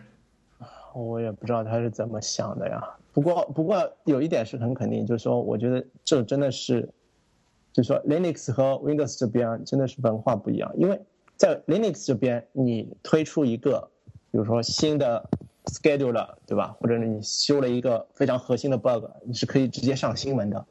[0.94, 2.82] 我也不知道他是怎么想的呀。
[3.12, 6.88] 不过，不过有一点是很肯定，就是说，我觉得这真的是，
[7.72, 10.72] 就说 Linux 和 Windows 这边真的是文化不一样。
[10.76, 11.00] 因为
[11.36, 13.90] 在 Linux 这边，你推出一个，
[14.30, 15.28] 比如说新的
[15.66, 16.76] schedule，对吧？
[16.80, 20.66] 或者是你修了一个非常核心的 bug，你是可以直接上新闻的。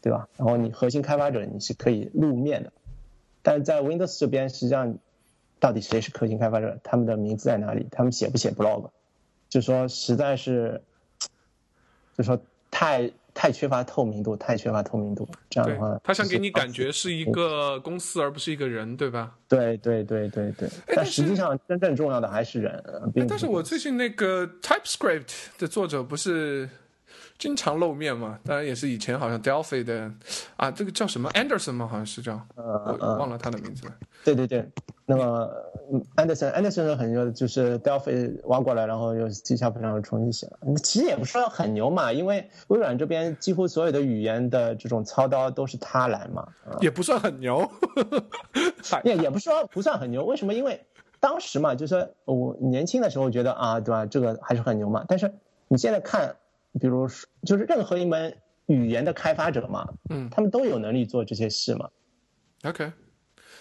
[0.00, 0.28] 对吧？
[0.36, 2.72] 然后你核心开发者你是可以露面的，
[3.40, 4.98] 但是在 Windows 这边，实际上
[5.60, 6.76] 到底谁是核心开发者？
[6.82, 7.86] 他们的名字在哪里？
[7.92, 8.90] 他们写不写 blog？
[9.48, 10.82] 就说实在是，
[12.18, 12.36] 就说
[12.68, 15.28] 太太缺乏透明度，太缺乏透明度。
[15.50, 19.34] 这样的话，他想给你感觉是一个公司，而不是一个人，对吧？
[19.48, 20.68] 对对对对对。
[20.86, 22.82] 但实际上真正重要的还是人。
[23.28, 26.68] 但是我最近那个 TypeScript 的作者不是。
[27.38, 30.10] 经常露面嘛，当然也是以前好像 Delphi 的
[30.56, 31.88] 啊，这个叫什么 Anderson 吗？
[31.88, 33.92] 好像是叫，我忘了他的名字了。
[34.24, 34.70] 对对对，
[35.06, 35.50] 那么
[36.14, 40.58] Anderson，Anderson 很牛，就是 Delphi 挖过来，然后又 C# 上重新写了。
[40.84, 46.46] 其实也不说很牛嘛，因为微软这边几乎所有的语言的这种操刀都是他来嘛。
[46.80, 47.68] 也不算很牛，
[49.02, 50.24] 也也不说不算很牛。
[50.24, 50.54] 为什么？
[50.54, 50.86] 因为
[51.18, 54.06] 当时嘛，就是说我年轻的时候觉得啊，对吧？
[54.06, 55.04] 这个还是很牛嘛。
[55.08, 55.34] 但是
[55.66, 56.36] 你现在看。
[56.80, 61.90] 比如说，就是任何一门语言的开发者嘛，嗯，他们都有能力做这些事嘛。
[62.64, 62.92] OK，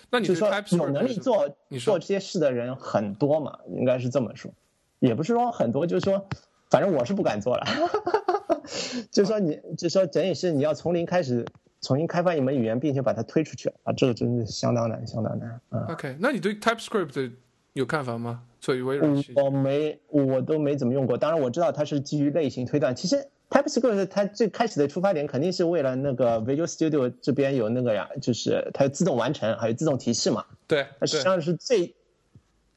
[0.09, 1.49] 那你就说有能力做
[1.79, 4.51] 做这些事的人很多嘛，应该是这么说。
[4.99, 6.27] 也不是说很多，就是说，
[6.69, 7.65] 反正我是不敢做了。
[9.11, 11.43] 就是说你，就是说整体是你要从零开始
[11.81, 15.87] 重新开发一门语言，并且把它推出去啊，这个真的相当难，相当难啊。
[15.89, 17.31] OK，那你对 TypeScript
[17.73, 18.43] 有看法吗？
[18.61, 21.17] 作为微软系我没，我都没怎么用过。
[21.17, 22.95] 当然我知道它是基于类型推断。
[22.95, 30.45] 其实 TypeScript 它最开始的出发点肯定是为了那个 Visual Studio 这边有那个呀，就是它有自动完成，还有自动提示嘛。
[30.67, 31.87] 对对它实际上是最，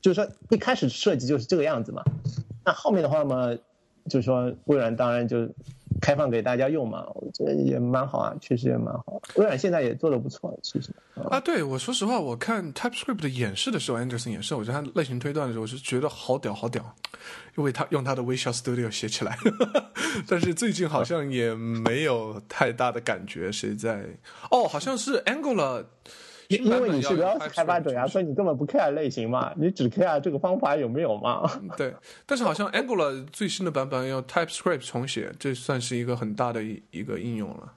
[0.01, 2.03] 就是说一开始设计就是这个样子嘛。
[2.64, 3.55] 那后面的话嘛，
[4.09, 5.47] 就是说微软当然就
[6.01, 9.20] 开放给大家用嘛，我觉得也蛮好啊，确实也蛮好。
[9.36, 10.90] 微软现在也做的不错，其实。
[11.30, 16.95] 啊，对我说实话，我看 TypeScript 的演示的时候，Anderson 演示，我觉得他类型推断的时候，我是觉得好屌好屌，
[17.57, 19.38] 因为他用他的 Visual Studio 写起来，
[20.26, 24.05] 但是最近好像也没有太大的感觉，谁在？
[24.51, 25.84] 哦，好像是 Angular。
[26.57, 31.50] 因因为你是要 Rails 开发者呀，所以你根本不 care 类型嘛，你只 care 这个方法有没有嘛。
[31.76, 31.94] 对，
[32.26, 37.72] 但是好像 Angular 最新的版本要 TypeScript 重写，这算是一个很大的一一个应用了。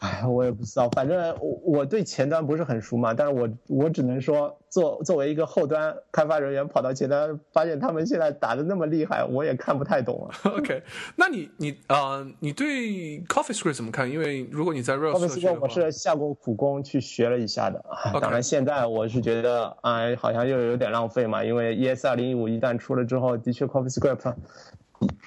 [0.00, 10.34] 哎， 我也不知道，反正我我对前端不是很熟嘛，但是我我只能说，作作为一个后端开发人员跑到前端，发现他们现在打的那么厉害，我也看不太懂啊。
[10.56, 10.82] OK，
[11.16, 14.10] 那你你啊、呃你对 CoffeeScript 怎么看？
[14.10, 17.84] 因为如果你在 Rails CoffeeScript，我是下过苦功去学了一下的，
[18.20, 24.34] 当然现在我是觉得，哎，好像又有点浪费嘛，因为 ES 二零一五一旦出了之后，的确 CoffeeScript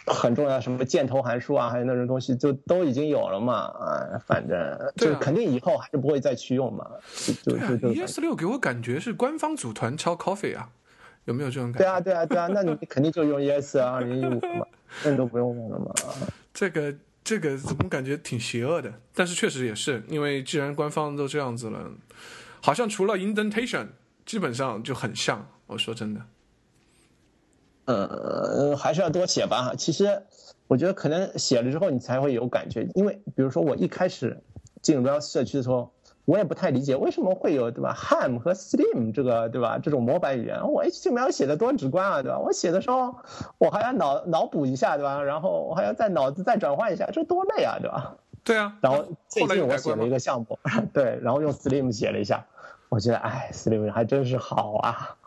[0.05, 4.57] 很重要，什么箭头函数啊，还有那种东西就都已经有了嘛，啊，反正
[4.95, 6.85] 就肯定以后还是不会再去用嘛，
[7.43, 7.93] 就就就就。
[7.93, 10.69] ES 六给我感觉是官方组团抄 Coffee 啊，
[11.25, 11.79] 有没有这种感觉？
[11.79, 14.65] 对啊，对啊，对啊，那你 肯定就用 ES 二零一五嘛，
[15.03, 15.91] 那都不用用了嘛。
[16.53, 16.93] 这个
[17.23, 18.93] 这个怎么感觉挺邪恶的？
[19.15, 21.89] 但是确实也是，因为既然官方都这样子了，
[22.61, 23.87] 好像除了 indentation，
[24.25, 25.47] 基本上就很像。
[25.65, 26.21] 我说真的，
[27.85, 29.73] 呃，还是要多写吧。
[29.77, 30.23] 其实
[30.67, 34.41] 我觉得可能写了之后你才会有感觉，因为比如说我一开始
[34.81, 35.91] 进 Rails 社区的时候，
[36.25, 42.39] 我也不太理解为什么会有对吧 Ham 和 Slim 这个对吧这种模板语言，我 HTML 写的多直观啊对吧？
[42.39, 43.15] 我写的时候
[43.57, 45.21] 我还要脑脑补一下对吧？
[45.21, 48.15] 然后我还要在脑子再转换一下，这多累啊对吧？
[48.45, 48.77] 对啊。
[48.81, 50.57] 然后最近我写了一个项目，
[50.93, 52.45] 对，然后用 Slim 写了一下，
[52.87, 55.17] 我觉得哎，Slim 还真是好啊。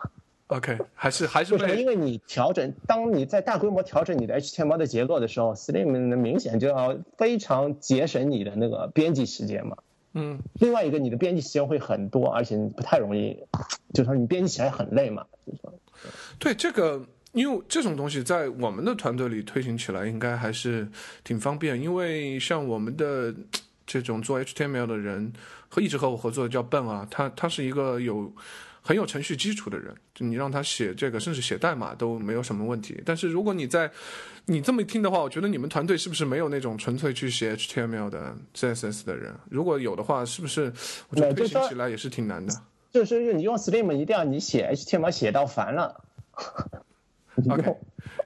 [0.48, 1.54] OK，还是还是？
[1.76, 9.76] 因为你调整，当你在大规模调整你的 HTML 的结构的时候，Slim 明显就要非常节省你的那个编辑时间嘛。
[10.18, 13.36] 嗯另外一个，你的编辑时间会很多，而且你不太容易，
[13.92, 15.26] 就是说你编辑起来很累嘛。
[15.44, 15.74] 就是说，
[16.38, 20.88] 对这个，因为这种东西在我们的团队里推行起来应该还是
[21.24, 23.34] 挺方便，因为像我们的
[23.84, 25.32] 这种做 HTML 的人
[25.68, 28.32] 和一直和我合作的叫笨啊，他他是一个有
[28.86, 33.02] 很有程序基础的人，就你让他写这个，甚至写代码都没有什么问题。
[33.04, 33.90] 但是如果你在
[34.44, 39.34] 你这么一听的话，我觉得你们团队是不是没有那种纯粹去写 HTML 的 CSS 的人？
[39.50, 40.72] 如果有的话，是不是
[41.08, 42.54] 我觉得推行起来也是挺难的
[42.92, 46.00] 就是你用 Slim 一定要你写 HTML 写到烦了。
[47.50, 47.74] ？OK，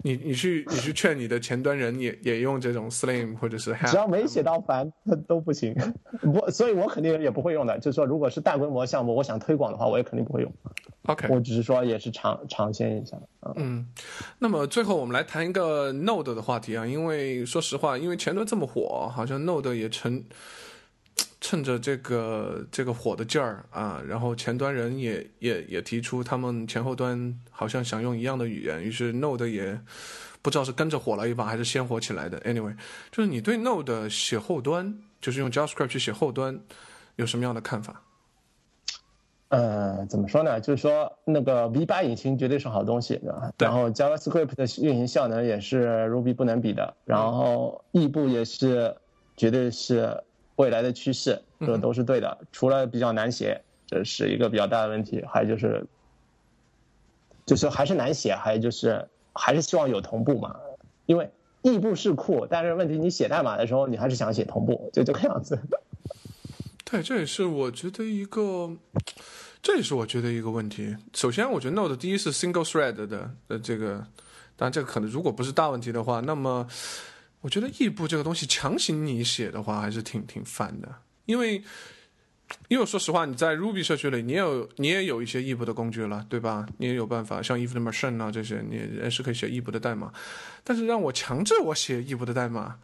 [0.03, 5.75] 你你去你去劝你的前端人也也用这种 Slim 或者是只要没写到烦，它都不行。
[6.21, 7.79] 不，所以我肯定也不会用的。
[7.79, 10.53] 就是说，如果是大规模项目，我想推广的话，我也肯定不会用。
[11.07, 13.53] OK，我只是说也是尝尝鲜一下啊。
[13.57, 13.87] 嗯，
[14.39, 20.25] 那么最后我们来谈一个 Node 的话题啊，因为说实话，因为前端这么火，好像 Node 也趁
[21.41, 29.81] 趁着这个这个火的劲儿啊，然后前端人也也也提出他们前后端好像想用一样的语言，于是 Node 也
[30.43, 32.39] 不知道是跟着火了一把还是先火起来的。
[32.41, 32.77] Anyway，
[33.11, 36.61] 就是你对 Node 写后端，就是用 JavaScript 去写后端，
[37.17, 38.03] 有什么样的看法？
[39.49, 40.61] 呃，怎么说呢？
[40.61, 43.51] 就是说，那个 V 八引擎绝对是好东西，对吧？
[43.57, 48.95] 对然后 JavaScript 的运行效能也是 Ruby 不能比的，然后异步也是
[49.37, 50.23] 绝对是
[50.61, 52.39] 未来的趋势，这都是对的。
[52.53, 55.87] 除了比较难写，这是一个比较大的问题，还有就是，
[57.47, 60.55] 就是还是难写，还有就是还是希望有同步嘛，
[61.07, 61.31] 因为
[61.63, 65.59] 异步是酷，但是问题你写代码的时候，你还是想写同步，就这个样子。
[66.85, 68.77] 对，这也是我觉得一个，
[69.63, 70.95] 这也是我觉得一个问题。
[71.15, 74.05] 首先，我觉得 Node 第一是 single thread 的的这个，
[74.57, 76.67] 当然这个可能如果不是大问题的话，那么
[77.41, 80.95] 我觉得异步这个东西强行你写的话，还是挺挺烦的。
[81.27, 81.63] 因为
[82.69, 86.67] 因为说实话，你在 Ruby 社区里，你也有你也有一些异步的工具了，对吧？
[86.79, 90.13] 你也有办法，像 if 的 machine 啊这些，你也是可以写异步的代码。
[90.65, 92.77] 但是让我强制我写异步的代码，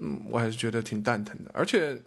[0.00, 1.50] 嗯，我还是觉得挺蛋疼的。
[1.52, 2.00] 而且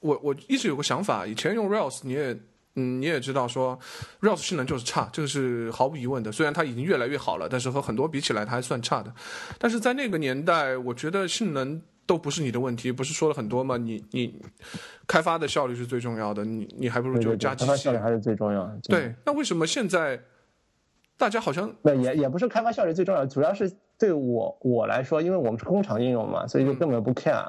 [0.00, 2.36] 我我一直有个想法，以前用 Rails 你也
[2.76, 3.78] 嗯，你也知道说
[4.20, 6.32] ，Rails 性能就是差，这个是毫无疑问的。
[6.32, 9.12] 虽然它已经越来越好了，但是和很多比起来，它还算差的。
[9.58, 13.76] 但是在那个年代，我觉得性能都不是你的问题，不是说了很多吗？
[13.76, 14.42] 你你
[15.06, 17.70] 开发的效率是最重要的，你你还不如就加机器。
[17.70, 18.78] 开发效率还是最重要的。
[18.88, 20.20] 对，那为什么现在
[21.16, 27.46] 大家好像那也也不是开发效率最重要，主要是对我我来说，因为我们是工厂应用嘛，所以就根本不 care。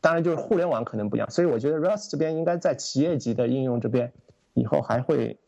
[0.00, 4.12] 当然，就是互联网可能不一样，所以我觉得 Rails 这边应该在企业级的应用这边。
[4.56, 5.38] 以后还会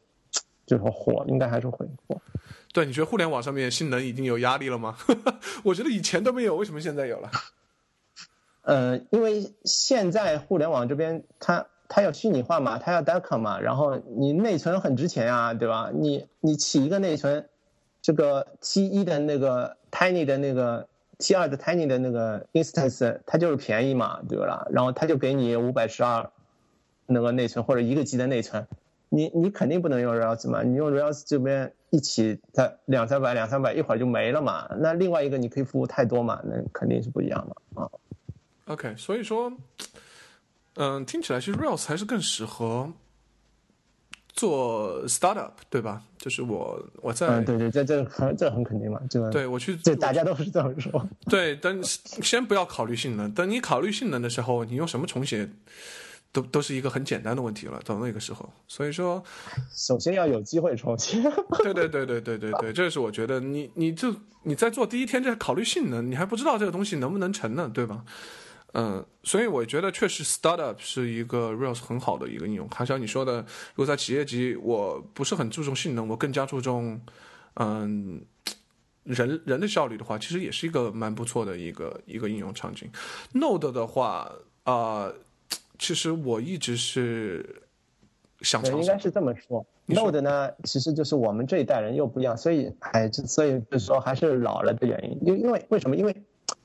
[0.64, 2.20] 就是火，应该还是会火。
[2.72, 4.97] 对，你觉得互联网上面性能已经有压力了吗？
[5.64, 7.30] 我觉得以前都没有，为什么现在有了？
[8.62, 15.90] 呃，因为现在互联网这边它它要虚拟化嘛，它要 Docker 嘛，然后你内存很值钱啊，对吧？
[15.94, 17.48] 你你起一个内存，
[18.02, 20.86] 这个 T 一的那个 Tiny 的那个
[21.16, 24.68] T 二的 Tiny 的那个 Instance，它就是便宜嘛，对吧？
[24.70, 26.30] 然后它就给你五百十二
[27.06, 28.68] 那个内存或者一个 G 的内存。
[29.10, 30.62] 你你肯定不能用 Rails 嘛？
[30.62, 34.68] 你用 Rails 这边一起它两三百两三百一会儿就没了嘛。
[34.78, 37.89] 那另外一个你可以服务太多嘛，那肯定是不一样的啊。
[38.66, 39.52] OK，所以说，
[40.74, 42.93] 嗯，听起来其实 Rails 还是更适合
[44.28, 46.02] 做 startup 对吧？
[46.18, 51.09] 就是我我在嗯对对，这这很这很肯定嘛，这个对我去这大家都是这么说。
[51.30, 55.48] 对，等先不要考虑性能，等你考虑性能的时候，你用什么重写？
[56.33, 59.23] 都都是一个很简单的问题了，到那个时候，所以说，
[59.75, 61.23] 首先要有机会重新。
[61.65, 68.05] 对对对对对对对，这是我觉得你你就你在做第一天就考虑性能，你还不知道这个东西能不能成呢，对吧？
[68.75, 72.69] 嗯，所以我觉得确实 startup 是一个 Rails 很好的一个应用。
[72.69, 73.41] 还像你说的，
[73.75, 77.01] 如果在企业级，我不是很注重性能，我更加注重
[77.55, 78.21] 嗯
[79.05, 82.91] 人人的效率的话，其实也是一个蛮不错的一个一个应用场景。
[83.33, 84.31] Node 的话
[84.65, 85.11] 啊。
[85.79, 87.63] 其实我一直是
[88.41, 89.65] 想尝试，应该是这么说。
[89.87, 95.19] Node 呢，其实就是我们这一代人又不一样，所以哎，所以就是说还是老了的原因。
[95.23, 95.97] 因因为为什么？
[95.97, 96.15] 因为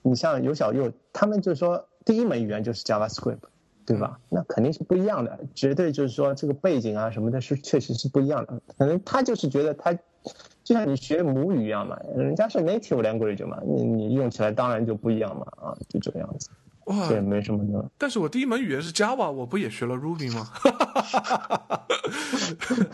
[0.02, 3.38] 你像有小右，他们就是说第一门语言就是 JavaScript，
[3.86, 4.20] 对吧？
[4.28, 8.62] 那肯定是不一样的，绝对就是说这个背景啊什么的，是确实是不一样的。
[8.78, 16.50] 可能他就是觉得他就像你学母语一样嘛，人家是 native language 嘛，你你用起来当然就不一样嘛，啊，就这个样子。
[16.86, 17.90] 哇，这也没什么的。
[17.98, 20.50] 但是我第一门语言是 Java，我不也学了 Ruby 吗？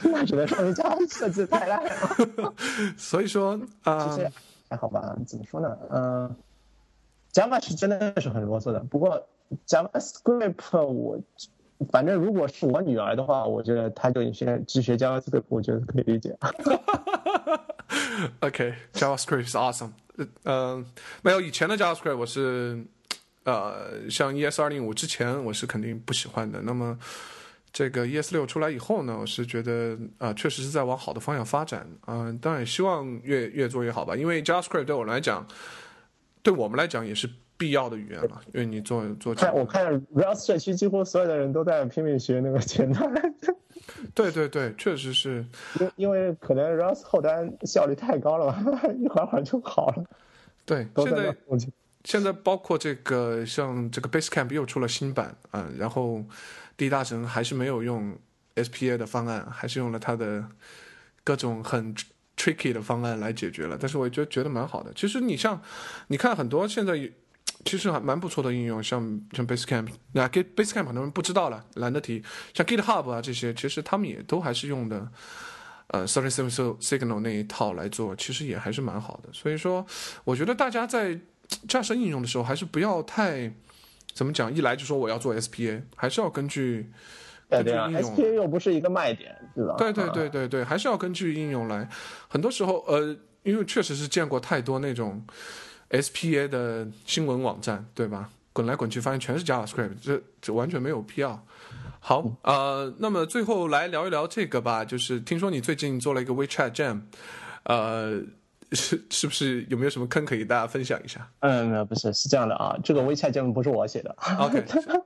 [0.04, 2.54] 那只能说明 Java 设计太烂了。
[2.98, 4.32] 所以说啊，其实
[4.70, 5.16] 还好吧？
[5.26, 5.78] 怎么说呢？
[5.92, 6.36] 嗯
[7.34, 8.80] ，Java 是真的是很啰嗦的。
[8.82, 9.28] 不过
[9.68, 11.20] JavaScript 我
[11.92, 16.38] 反正如果是我女儿的话，我觉得她就学只学 JavaScript，我觉得可以理解。
[18.42, 19.92] OK，JavaScript is awesome。
[20.44, 20.86] 嗯，
[21.24, 22.86] 没有以前的 JavaScript 我是。
[23.52, 26.62] 呃，像 ES 二零五之前，我是肯定不喜欢的。
[26.62, 26.98] 那么，
[27.72, 31.88] 这个 ES 六出来以后呢，我是觉得啊，确实是在往好的方向发展。
[32.08, 34.16] 嗯，当然也希望越越做越好吧。
[34.16, 35.46] 因为 JavaScript 对我来讲，
[36.44, 38.40] 对我们来讲也是必要的语言嘛。
[38.54, 43.12] 因为你做做，看我看 Rails 社区几乎所有的人都在拼命学那个前端。
[44.14, 45.46] 对对对，确实是。
[45.80, 50.04] 因因为可能 Rails 后端效率太高了吧， 一会儿会儿就好了。
[50.66, 51.36] 对，现在。
[52.10, 56.26] 现在包括这个，像这个 Basecamp 又出了新版啊，然后
[56.76, 58.18] 第一大神还是没有用
[58.56, 60.44] SPA 的方案，还是用了它的
[61.24, 61.96] 各种很
[62.36, 63.78] tricky 的方案来解决了。
[63.80, 64.92] 但是我觉得觉得蛮好的。
[64.96, 65.62] 其实你像
[66.08, 66.98] 你看很多现在
[67.64, 72.24] 其实还蛮不错的应用，像像 Basecamp，那 Basecamp 很多人不知道了，懒得提。
[72.56, 75.08] 像 GitHub 啊这些，其实他们也都还是用的
[75.90, 79.30] 呃 Thirty-seven Signal 那一套来做，其实也还是蛮好的。
[79.32, 79.86] 所以说，
[80.24, 81.20] 我觉得大家在
[81.68, 83.52] 架设应用的时候，还是不要太
[84.14, 86.92] 怎么讲，一来就说我要做 SPA，还是要根据
[87.50, 88.16] 根据应用。
[88.16, 89.76] SPA 又不是一个卖点，对吧？
[89.78, 91.90] 对对对对对，还是要根据应用来。
[92.28, 95.26] 很多时候，呃，因为确实是见过太多那种
[95.90, 98.30] SPA 的新闻网站，对吧？
[98.54, 101.44] 滚来滚去，发现全是 JavaScript，这这完全没有必要。
[102.00, 107.02] 好，呃，那么最后来聊一聊这个吧，就是听说你最近做了一个 WeChat Jam，
[107.64, 108.22] 呃。
[108.72, 111.28] 是是不是有没有什么坑可以大家分享一下？
[111.40, 114.16] 嗯，不是，是这样的啊，这个微 t 节目不是我写的。
[114.38, 114.64] OK，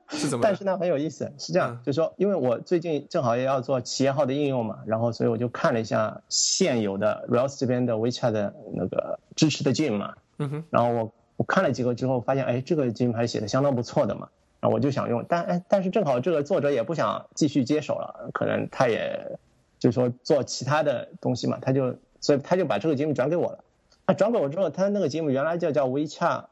[0.10, 0.44] 是 怎么？
[0.44, 14.27] 但是呢，很有意思，是这样，就是说，因为我最近正好也要做企业号的应用嘛，然后所以我就看了一下现有的 Rails 这边的 WeChat 的那个支持的 Gem 嘛，嗯哼，然后我我看了几个之后，发现哎，这个 Gem 还写的相当不错的嘛，
[14.60, 19.38] 然后我就想用，但哎，但是正好这个作者也不想继续接手了，可能他也
[19.80, 21.95] 就是说做其他的东西嘛，他就。
[22.23, 23.59] 所以他就把这个节目转给我了，
[24.07, 26.45] 他，转给我之后，他那个节目原来就叫 WeChat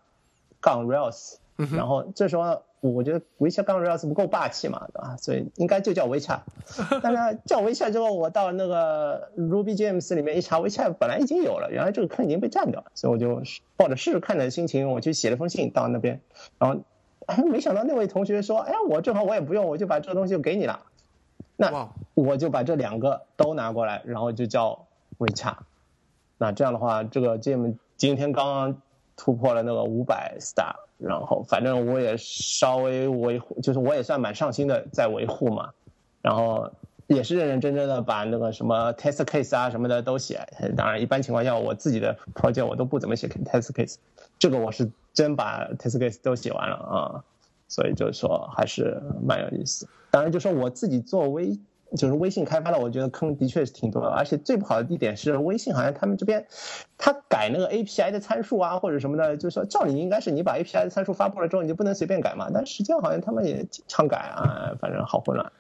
[0.60, 1.38] 杠 Rails，
[1.78, 5.16] 然后这时候我觉得 WeChat 杠 Rails 不够霸气嘛，对吧？
[5.18, 6.42] 所以应该就叫 WeChat。
[7.02, 13.42] 但是叫 WeChat 之后，我到那个 Ruby James 里面一查，WeChat 本来已经有了，原来这个坑已经被占掉了，所以我就
[13.78, 16.20] 抱着试试看的心情，我去写了封信到那边，
[16.60, 16.82] 然后
[17.28, 20.82] 哎，没想到那位同学说，哎，我正好我也不用，我就把这个东西就给你了。
[21.56, 24.88] 那我就把这两个都拿过来，然后就叫
[25.22, 25.56] 会差。
[26.40, 28.82] 那这样的话，这个 Gem 今天刚刚
[29.16, 35.70] 突破了那个五百 star，然后反正我也稍微维护，就是我也算蛮上心的在维护嘛，
[36.24, 36.72] 然后
[37.06, 40.42] 也是认认真真的把那个什么 test case 啊什么的都写。
[40.76, 43.98] 当然，一般情况下我自己的 project 我都不怎么写 test case，
[44.40, 47.24] 这个我是真把 test case 都写完了啊，
[47.68, 49.88] 所以就是说还是蛮有意思。
[50.10, 51.60] 当然，就说我自己做微。
[51.98, 56.46] 就是微信开发的，我觉得坑的确是挺多的，而且最不好的一点是，微信好像他们这边，
[56.98, 62.50] 他改那个 API 的参数啊，或者什么的，就是说，照理应该是你把 API 的参数发布了之后，你就不能随便改嘛。
[62.54, 65.52] 但实际上好像他们也经常改啊，反正好混乱。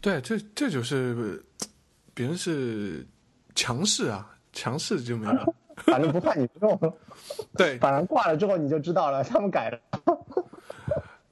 [0.00, 1.44] 对，这这就是
[2.12, 3.06] 别人是
[3.54, 5.46] 强势啊，强势就没了，
[5.86, 6.92] 反正不怕你不用。
[7.56, 9.78] 对，反正挂了之后你就知道了，他们改了。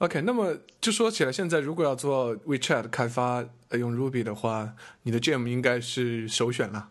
[0.02, 4.74] OK，那么就说起来，现在如果要做 WeChat 开发用 Ruby 的话，
[5.04, 6.88] 你的 Gem 应该是首选了。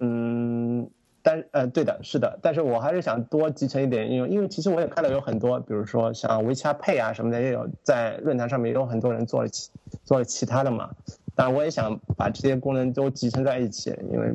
[0.00, 0.86] 嗯，
[1.22, 9.70] 但呃，对的，是的，但是我还是想多集成一点应用，因为其实我也看到有很多，比如说像 WeChat Pay 啊什么的，也有在论坛上面也有很多人做了其
[10.04, 10.90] 做了其他的嘛。
[11.34, 14.30] 当然，我也想把这些功能都集成在一起，因为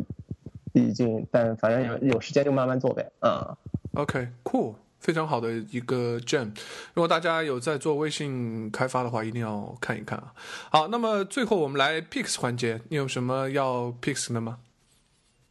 [0.73, 3.07] 毕竟，但反正有有时间就慢慢做呗。
[3.19, 3.55] 嗯
[3.93, 4.73] ，OK，Cool。
[4.99, 6.51] 非常好的一个 gem，
[6.93, 10.33] 如果大家有在做微信开发的话，一定要看一看啊。
[10.69, 14.59] 好，那么最后我们来 picks 环节，你有什么要 picks 的吗？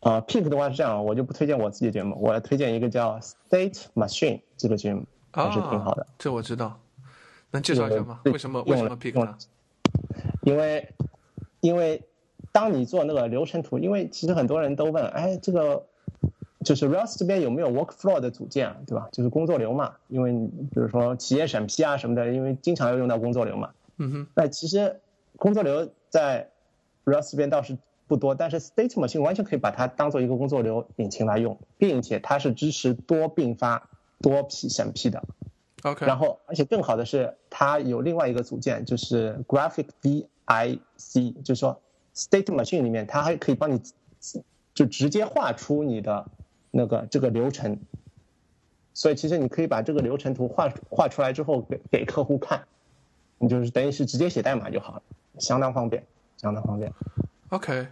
[0.01, 6.07] 啊，pick 的话是这样，我就不推荐我自己的节目，我来推荐一个叫 State Machine 这个节目，还是挺好的。
[6.19, 6.79] 这我知道，
[7.51, 8.21] 能介绍一下吗？
[8.27, 9.37] 为什么为什么 pick 呢？
[10.43, 10.95] 因为
[11.61, 12.03] 因为
[12.53, 15.88] 当你做那个流程图，因为其实很多人都问，哎，这个。
[16.69, 19.09] 就是 Rails 这边有没有 workflow 的组件，对吧？
[19.11, 23.71] 就是工作流嘛，因为比如说企业审批啊什么的，因为经常要用到工作流嘛。
[23.97, 24.27] 嗯哼。
[24.35, 25.01] 那其实
[25.39, 26.51] 工作流在
[27.07, 33.89] Rails 这边倒是不多，但是 State Machine 完全可以把它当做一个工作流引擎来用，并且它是支持多并发、
[34.21, 35.23] 多批审批的。
[35.85, 36.05] OK。
[36.05, 41.81] 然后，而且更好的是，它有另外一个组件，就是 Graphic VIC，就是说
[42.15, 43.81] State Machine 里面它还可以帮你
[44.75, 46.27] 就直接画出你的。
[46.71, 47.79] 那个这个流程，
[48.95, 52.67] 所以其实你可以把这个流程图画画出来之后给给客户看，
[53.39, 55.03] 你就是等于是直接写代码就好了，
[55.39, 56.05] 相当方便，
[56.37, 56.93] 相当方便。
[57.51, 57.89] OK，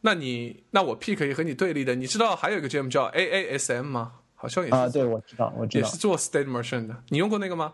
[0.00, 4.12] 那你那我 P 可以和你对立的，你知道还有一个 GM 叫 AASM 吗？
[4.34, 6.96] 好像也是啊，对，我知道，我知道，也是做 State Machine 的。
[7.08, 7.72] 你用过那个吗？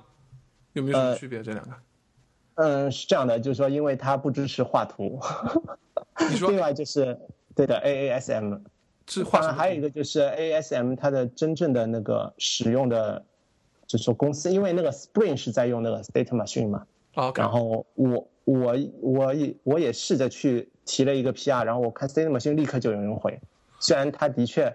[0.72, 1.42] 有没有什么区别？
[1.42, 1.74] 这两个？
[2.54, 5.20] 嗯，是这样的，就是说，因为它不支持画图。
[6.30, 6.50] 你说。
[6.50, 7.18] 另外就是
[7.54, 8.60] 对的，AASM。
[9.30, 13.24] 当然，还有一个就是 ASM，它的真正的那个使用的，
[13.86, 16.86] 就是说公司，因为那个 Spring 是在用那个 State Machine 嘛。
[17.14, 17.40] OK。
[17.40, 23.40] 然后我我我也我也试着去提了一个 PR，然后我看 State Machine 立刻就有人回，
[23.78, 24.74] 虽然它的确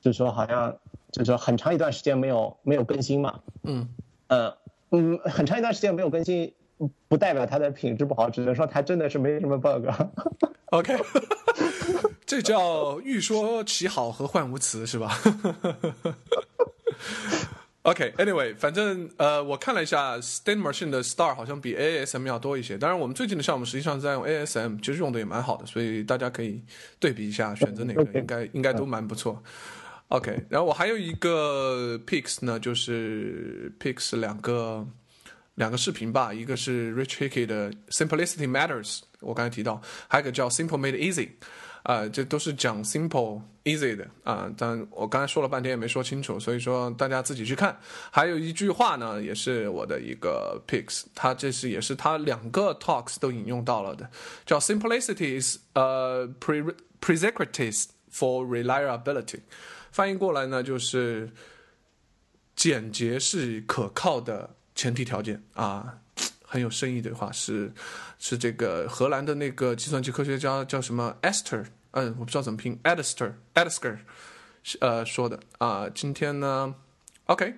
[0.00, 0.76] 就是说好像
[1.10, 3.40] 就是说很长一段时间没有没有更新嘛。
[3.62, 3.88] 嗯。
[4.28, 4.56] 呃
[4.90, 6.52] 嗯，很长一段时间没有更新，
[7.08, 9.88] 不代表它的品质不好，只能说它真的是没什么 bug。
[10.66, 10.94] OK。
[12.26, 15.18] 这叫欲说其好何患无辞，是吧？
[17.82, 22.78] OK，Anyway，反正呃，我看了一下，State Machine 的 Star 好像比 ASM 要多一些。
[22.78, 26.62] 当然，我们最近的项目实际上在用 ASM，其实用的也蛮好的，所以大家可以
[26.98, 29.42] 对比一下，选择哪个应该应该都蛮不错。
[30.08, 34.86] OK，然后我还有一个 Picks 呢，就是 Picks 两个
[35.56, 41.28] 两个视频吧，一个是 Rich Hickey 的 Simplicity Matters，我刚才提到，还有一个叫 Simple Made Easy。
[41.84, 47.78] 啊，这都是讲 simple easy 的啊，但我刚才说了半天也没说清楚，所以说大家自己去看。
[48.10, 54.10] 还有一句话呢，也是我的一个 picks，他这是也是他两个 talks 都引用到了的，
[54.46, 59.40] 叫 simplicity is 呃 pre prerequisites for reliability，
[59.92, 61.30] 翻译过来呢就是
[62.56, 65.98] 简洁是可靠的前提条件啊。
[66.54, 67.72] 很有深意的话是，
[68.20, 73.98] 是这个荷兰的那个计算机科学家叫什么 Esther，嗯，我不知道怎么拼 e d i s t e r e d s k e r
[74.78, 75.88] 呃说的啊。
[75.92, 76.72] 今天呢
[77.26, 77.54] ，OK，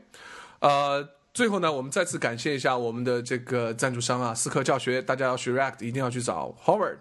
[0.60, 6.96] 呃，最后呢，我们再次感谢一下我们的这个赞助商啊，思科教学，大家要学 React 一定要去找 Howard。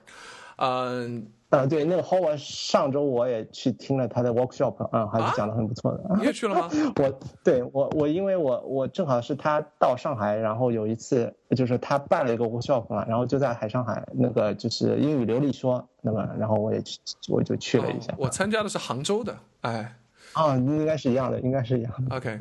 [0.58, 6.16] 嗯，呃，对，那个 Howard 上周我也去听了他的 workshop，嗯，还是讲的很不错的。
[6.18, 6.70] 你也去了吗？
[6.98, 17.00] 我对我我因为我我正好是他到上海，然后有一次就是他办了一个 workshop 嘛，然后就在海上海那个就是英语流利说，那么然后我也去
[17.30, 18.14] 我就去了一下。
[18.18, 19.96] 我参加的是杭州的，哎，
[20.34, 22.16] 啊，应该是一样的，应该是一样的。
[22.16, 22.40] OK，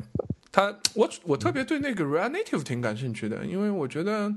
[0.51, 4.33] 他我我特别对那个 React Native 挺感兴趣的，因为我觉得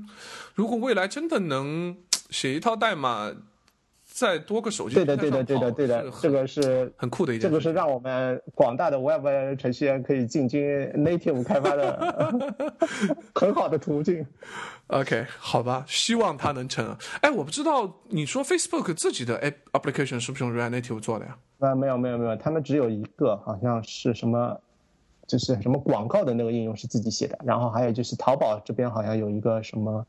[0.53, 1.97] 如果未来真的能
[2.29, 3.31] 写一套代码，
[4.19, 9.25] 在多个手机对的，对的，对的，对的，这个是很酷的一件，这个是让我们广大的 Web
[9.57, 10.61] 程序员可以进军
[10.93, 12.75] Native 开发的
[13.33, 14.25] 很好的途径。
[14.87, 16.93] OK，好吧，希望它能成。
[17.21, 21.37] 哎，我不知道你说 Facebook 自己的 App application 是不是用 React Native 做的呀？
[21.59, 24.59] 啊，没有，没有，没有，他们只有一个，好像是什么，
[25.27, 30.05] 就是什么广告的那个应用是自己写的，然后还有就是淘宝这边好像有一个什么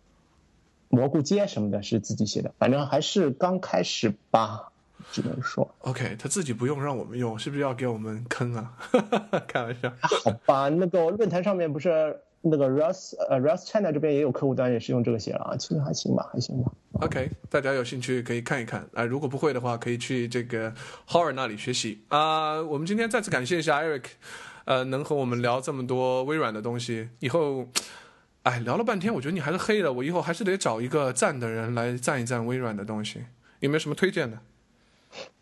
[0.91, 4.71] 蘑菇街什么的，是自己写的，反正还是刚开始吧，
[5.11, 5.75] 只能说。
[5.79, 8.73] OK，他自己不用让我们用，是不是要给我们坑啊？
[9.49, 9.91] 开玩笑。
[10.03, 16.73] 好吧，那个论坛上面不是那个 Rust 呃 Rust China 这边也有客户端也是用这个写了啊，其实还行吧，还行吧。
[16.95, 20.73] OK，大家有兴趣可以看一看啊、呃，如果不会的话，可以去这个
[21.09, 22.67] Howard 那里学习啊、呃。
[22.67, 24.05] 我们今天再次感谢一下 Eric，
[24.65, 27.09] 呃，能和我们聊这么多微软的东西。
[27.21, 27.67] 以后，
[28.43, 29.93] 哎，聊了半天，我觉得你还是黑的。
[29.93, 33.25] 我以后还是得找一个赞的人来赞一赞微软的东西。
[33.61, 34.39] 有没有什么推荐的？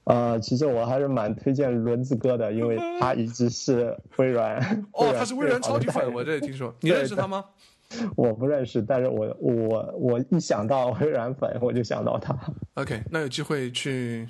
[0.05, 4.59] 呃，其实我还是蛮推荐轮子哥的，因为他一直是微软。
[4.93, 6.75] 哦，他是微软超级粉，我这也听说。
[6.81, 7.45] 你认识他吗？
[8.17, 12.37] 我不认识，但是我我我一想到微软粉，我就想到他。
[12.75, 14.29] OK，那有机会去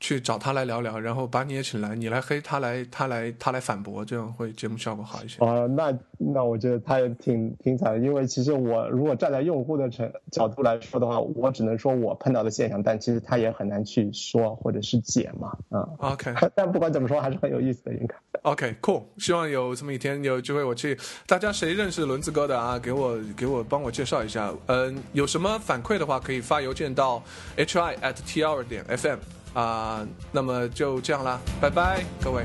[0.00, 5.44] 去找他来聊聊，然后把你也请来，你来黑他来，他来他来反驳，这样会节目效果好一些。
[5.44, 15.86] 啊、呃，那那我觉得他也挺挺惨的，因为其实我如果站在用户的角角度来说的话，我只能说我碰到的现象，但其实他也很难去说或者是解嘛，嗯。
[15.98, 18.14] OK， 但不管怎么说，还是很有意思的，应该。
[18.42, 22.78] OK，Cool，、okay, 希望有这么一天有机会我去，大家谁认识轮子哥的啊？
[22.78, 24.50] 给我给我帮我介绍一下。
[24.66, 27.22] 嗯，有什么反馈的话，可以发邮件到
[27.56, 29.18] hi at t r 点 fm
[29.54, 32.44] 啊、那么就这样啦，拜拜，各位。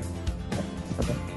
[0.97, 1.34] 拜拜。